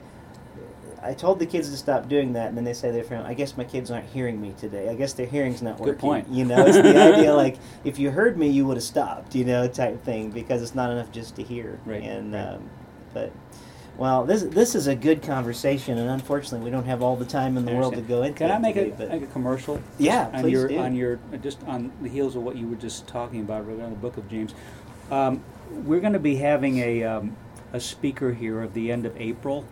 [1.03, 3.25] I told the kids to stop doing that, and then they say they're from.
[3.25, 4.89] I guess my kids aren't hearing me today.
[4.89, 6.01] I guess their hearing's not Good working.
[6.01, 6.29] point.
[6.29, 9.35] You know, it's the idea like if you heard me, you would have stopped.
[9.35, 11.81] You know, type thing because it's not enough just to hear.
[11.87, 12.55] Right, And right.
[12.55, 12.71] um,
[13.15, 13.33] but
[13.97, 17.57] well, this this is a good conversation, and unfortunately, we don't have all the time
[17.57, 18.39] in the world to go into.
[18.39, 19.81] Can I make a, today, but- make a commercial?
[19.99, 20.79] Yeah, on please your do.
[20.79, 24.01] on your just on the heels of what you were just talking about regarding the
[24.01, 24.55] Book of James.
[25.11, 27.37] Um, we're going to be having a um,
[27.73, 29.65] a speaker here at the end of April,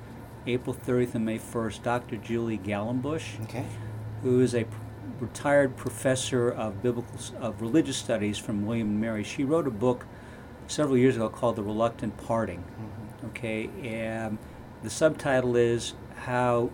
[0.49, 2.17] April 30th and May 1st, Dr.
[2.17, 3.67] Julie Galambush, Okay.
[4.23, 4.65] who is a
[5.21, 9.23] retired professor of biblical of religious studies from William and Mary.
[9.25, 10.07] She wrote a book
[10.67, 12.61] several years ago called The Reluctant Parting.
[12.61, 13.27] Mm-hmm.
[13.27, 14.39] Okay, and
[14.83, 15.95] the subtitle is
[16.25, 16.71] How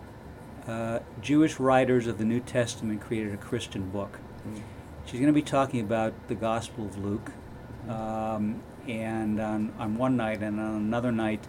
[0.67, 4.19] uh, Jewish Writers of the New Testament Created a Christian Book.
[4.47, 4.61] Mm.
[5.05, 7.31] She's going to be talking about the Gospel of Luke,
[7.89, 11.45] um, and on, on one night, and on another night,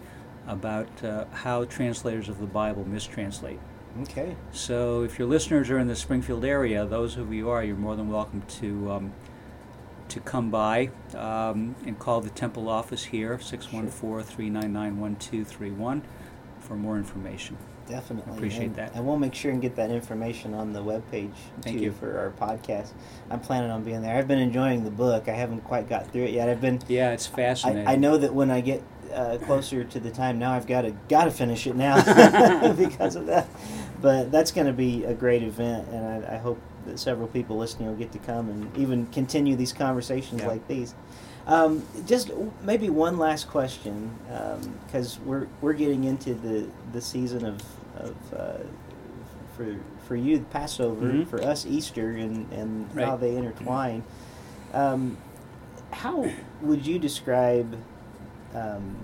[0.47, 3.59] about uh, how translators of the Bible mistranslate.
[4.03, 4.35] Okay.
[4.51, 7.75] So, if your listeners are in the Springfield area, those of you who are, you're
[7.75, 9.13] more than welcome to um,
[10.09, 16.01] to come by um, and call the temple office here, 614-399-1231,
[16.59, 17.57] for more information.
[17.87, 18.33] Definitely.
[18.33, 18.93] Appreciate and, that.
[18.95, 21.31] And we'll make sure and get that information on the webpage
[21.61, 21.93] Thank too you.
[21.93, 22.91] for our podcast.
[23.29, 24.17] I'm planning on being there.
[24.17, 25.29] I've been enjoying the book.
[25.29, 26.49] I haven't quite got through it yet.
[26.49, 27.87] I've been Yeah, it's fascinating.
[27.87, 28.83] I, I know that when I get
[29.13, 31.95] uh, closer to the time now, I've got to got to finish it now
[32.73, 33.47] because of that.
[34.01, 37.57] But that's going to be a great event, and I, I hope that several people
[37.57, 40.47] listening will get to come and even continue these conversations Yeah.
[40.47, 40.93] like these.
[41.47, 42.29] Um, just
[42.63, 44.11] maybe one last question,
[44.85, 47.61] because we're we're getting into the the season of
[47.97, 48.57] of uh,
[49.55, 49.75] for
[50.07, 51.27] for you Passover, Mhm.
[51.27, 54.03] for us Easter, and and how they intertwine.
[54.73, 55.17] Um,
[55.91, 56.29] how
[56.61, 57.77] would you describe
[58.53, 58.97] um,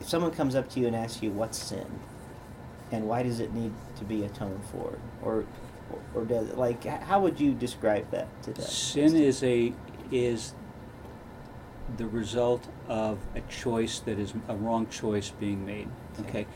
[0.00, 1.86] if someone comes up to you and asks you what's sin
[2.92, 5.44] and why does it need to be atoned for or
[6.14, 9.72] or does it, like how would you describe that to them Sin is a
[10.10, 10.54] is
[11.96, 15.88] the result of a choice that is a wrong choice being made.
[16.20, 16.28] Okay.
[16.28, 16.46] Okay,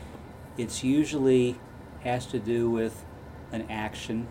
[0.57, 1.59] it's usually
[2.01, 3.05] has to do with
[3.51, 4.27] an action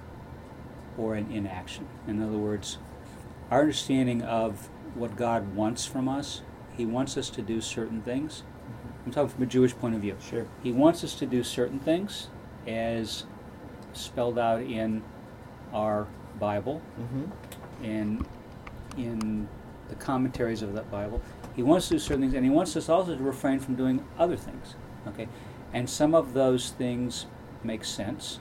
[0.99, 1.87] or an inaction.
[2.07, 2.79] In other words,
[3.51, 6.43] our understanding of what God wants from us,
[6.77, 8.43] He wants us to do certain things.
[9.05, 10.17] I'm talking from a Jewish point of view.
[10.21, 12.29] sure He wants us to do certain things
[12.67, 13.25] as
[13.93, 15.03] spelled out in
[15.73, 16.07] our
[16.39, 17.85] Bible mm-hmm.
[17.85, 18.27] and
[18.97, 19.49] in
[19.89, 21.21] the commentaries of that Bible.
[21.57, 24.05] He wants to do certain things, and he wants us also to refrain from doing
[24.19, 24.75] other things.
[25.09, 25.29] Okay,
[25.73, 27.27] and some of those things
[27.65, 28.39] make sense.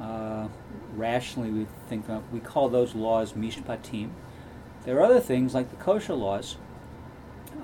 [0.00, 0.48] Uh,
[0.96, 4.10] rationally, we think of, we call those laws mishpatim.
[4.84, 6.56] There are other things like the kosher laws,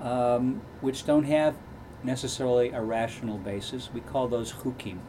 [0.01, 1.55] um, which don't have
[2.03, 3.89] necessarily a rational basis.
[3.93, 4.99] We call those hukim.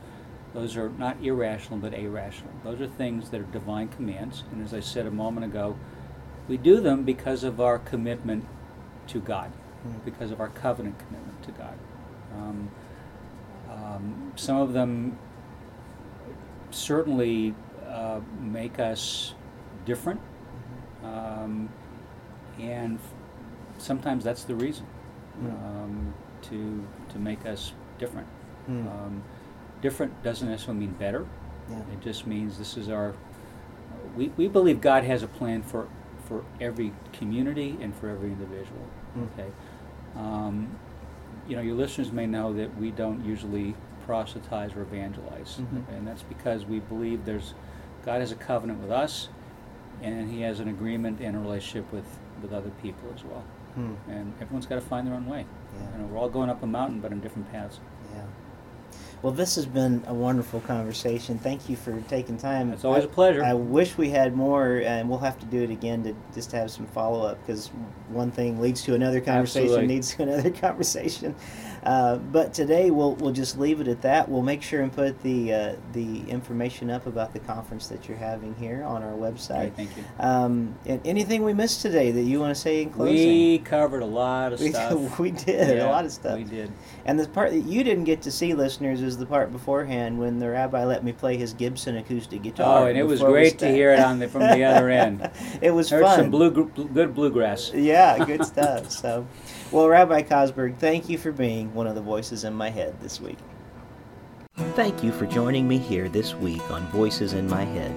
[0.53, 2.53] Those are not irrational but irrational.
[2.65, 5.77] Those are things that are divine commands, and as I said a moment ago,
[6.49, 8.47] we do them because of our commitment
[9.09, 9.53] to God,
[9.87, 10.05] Mm.
[10.05, 11.79] because of our covenant commitment to God.
[12.37, 12.71] Um,
[13.71, 15.19] um, some of them
[16.71, 17.55] certainly
[17.89, 19.35] uh, make us
[19.85, 20.21] different,
[21.03, 21.69] um,
[22.59, 22.99] and
[23.81, 24.87] sometimes that's the reason
[25.41, 25.53] Mm.
[25.65, 28.27] um, to to make us different.
[28.69, 28.87] Mm.
[28.87, 29.23] Um,
[29.81, 31.25] different doesn't necessarily mean better.
[31.71, 33.15] yeah It just means this is our.
[34.17, 35.87] We, we believe God has a plan for
[36.27, 38.87] for every community and for every individual.
[39.17, 39.27] Mm.
[39.33, 39.51] Okay.
[40.17, 40.69] Um,
[41.49, 43.75] you know, your listeners may know that we don't usually
[44.07, 45.89] proselytize or evangelize, Mhm.
[45.97, 47.55] and that's because we believe there's
[48.05, 49.29] God has a covenant with us,
[50.03, 53.45] and He has an agreement and a relationship with with other people as well.
[53.79, 53.97] Mm.
[54.09, 55.47] And everyone's got to find their own way.
[55.75, 55.93] Yeah.
[55.93, 57.81] You know, we're all going up a mountain, but in different paths.
[59.21, 61.39] Yeah Well, this has been a wonderful conversation.
[61.39, 62.73] Thank you for taking time.
[62.73, 63.45] It's always I- a pleasure.
[63.45, 66.71] I wish we had more, and we'll have to do it again to just have
[66.71, 67.69] some follow up because
[68.09, 69.95] one thing leads to another conversation, Absolutely.
[69.95, 71.35] leads to another conversation.
[71.83, 74.29] Uh, but today we'll we'll just leave it at that.
[74.29, 78.19] We'll make sure and put the uh, the information up about the conference that you're
[78.19, 79.69] having here on our website.
[79.69, 80.05] Okay, thank you.
[80.19, 83.15] Um, and anything we missed today that you want to say in closing?
[83.15, 85.19] We covered a lot of We- stuff.
[85.19, 86.37] we did a lot of stuff.
[86.37, 86.71] We did.
[87.07, 90.39] And the part that you didn't get to see, listeners, is the part beforehand when
[90.39, 92.85] the rabbi let me play his Gibson acoustic guitar.
[92.85, 95.31] Oh, and it was great to hear it on the, from the other end.
[95.61, 96.19] it was Heard fun.
[96.19, 97.73] some blue, good bluegrass.
[97.73, 98.91] Yeah, good stuff.
[98.91, 99.27] So,
[99.71, 103.21] well, Rabbi Kozberg, thank you for being one of the voices in my head this
[103.21, 103.39] week.
[104.75, 107.95] Thank you for joining me here this week on Voices in My Head.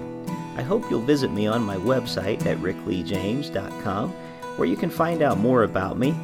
[0.56, 4.10] I hope you'll visit me on my website at rickleejames.com,
[4.56, 6.14] where you can find out more about me,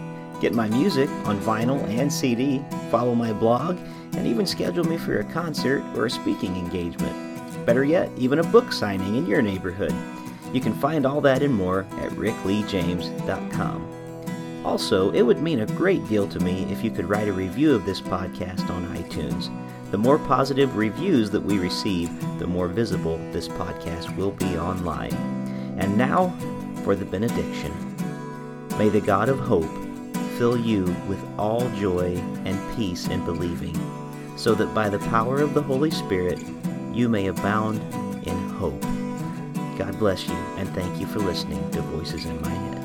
[0.40, 3.78] get my music on vinyl and CD, follow my blog,
[4.12, 7.66] and even schedule me for a concert or a speaking engagement.
[7.66, 9.94] Better yet, even a book signing in your neighborhood.
[10.52, 13.86] You can find all that and more at rickleejames.com.
[14.64, 17.74] Also, it would mean a great deal to me if you could write a review
[17.74, 19.50] of this podcast on iTunes.
[19.90, 25.14] The more positive reviews that we receive, the more visible this podcast will be online.
[25.78, 26.36] And now
[26.84, 27.72] for the benediction.
[28.78, 29.70] May the God of hope
[30.36, 33.76] fill you with all joy and peace in believing,
[34.40, 36.42] so that by the power of the Holy Spirit
[36.94, 37.78] you may abound
[38.26, 38.80] in hope.
[39.76, 42.79] God bless you, and thank you for listening to Voices in My Head.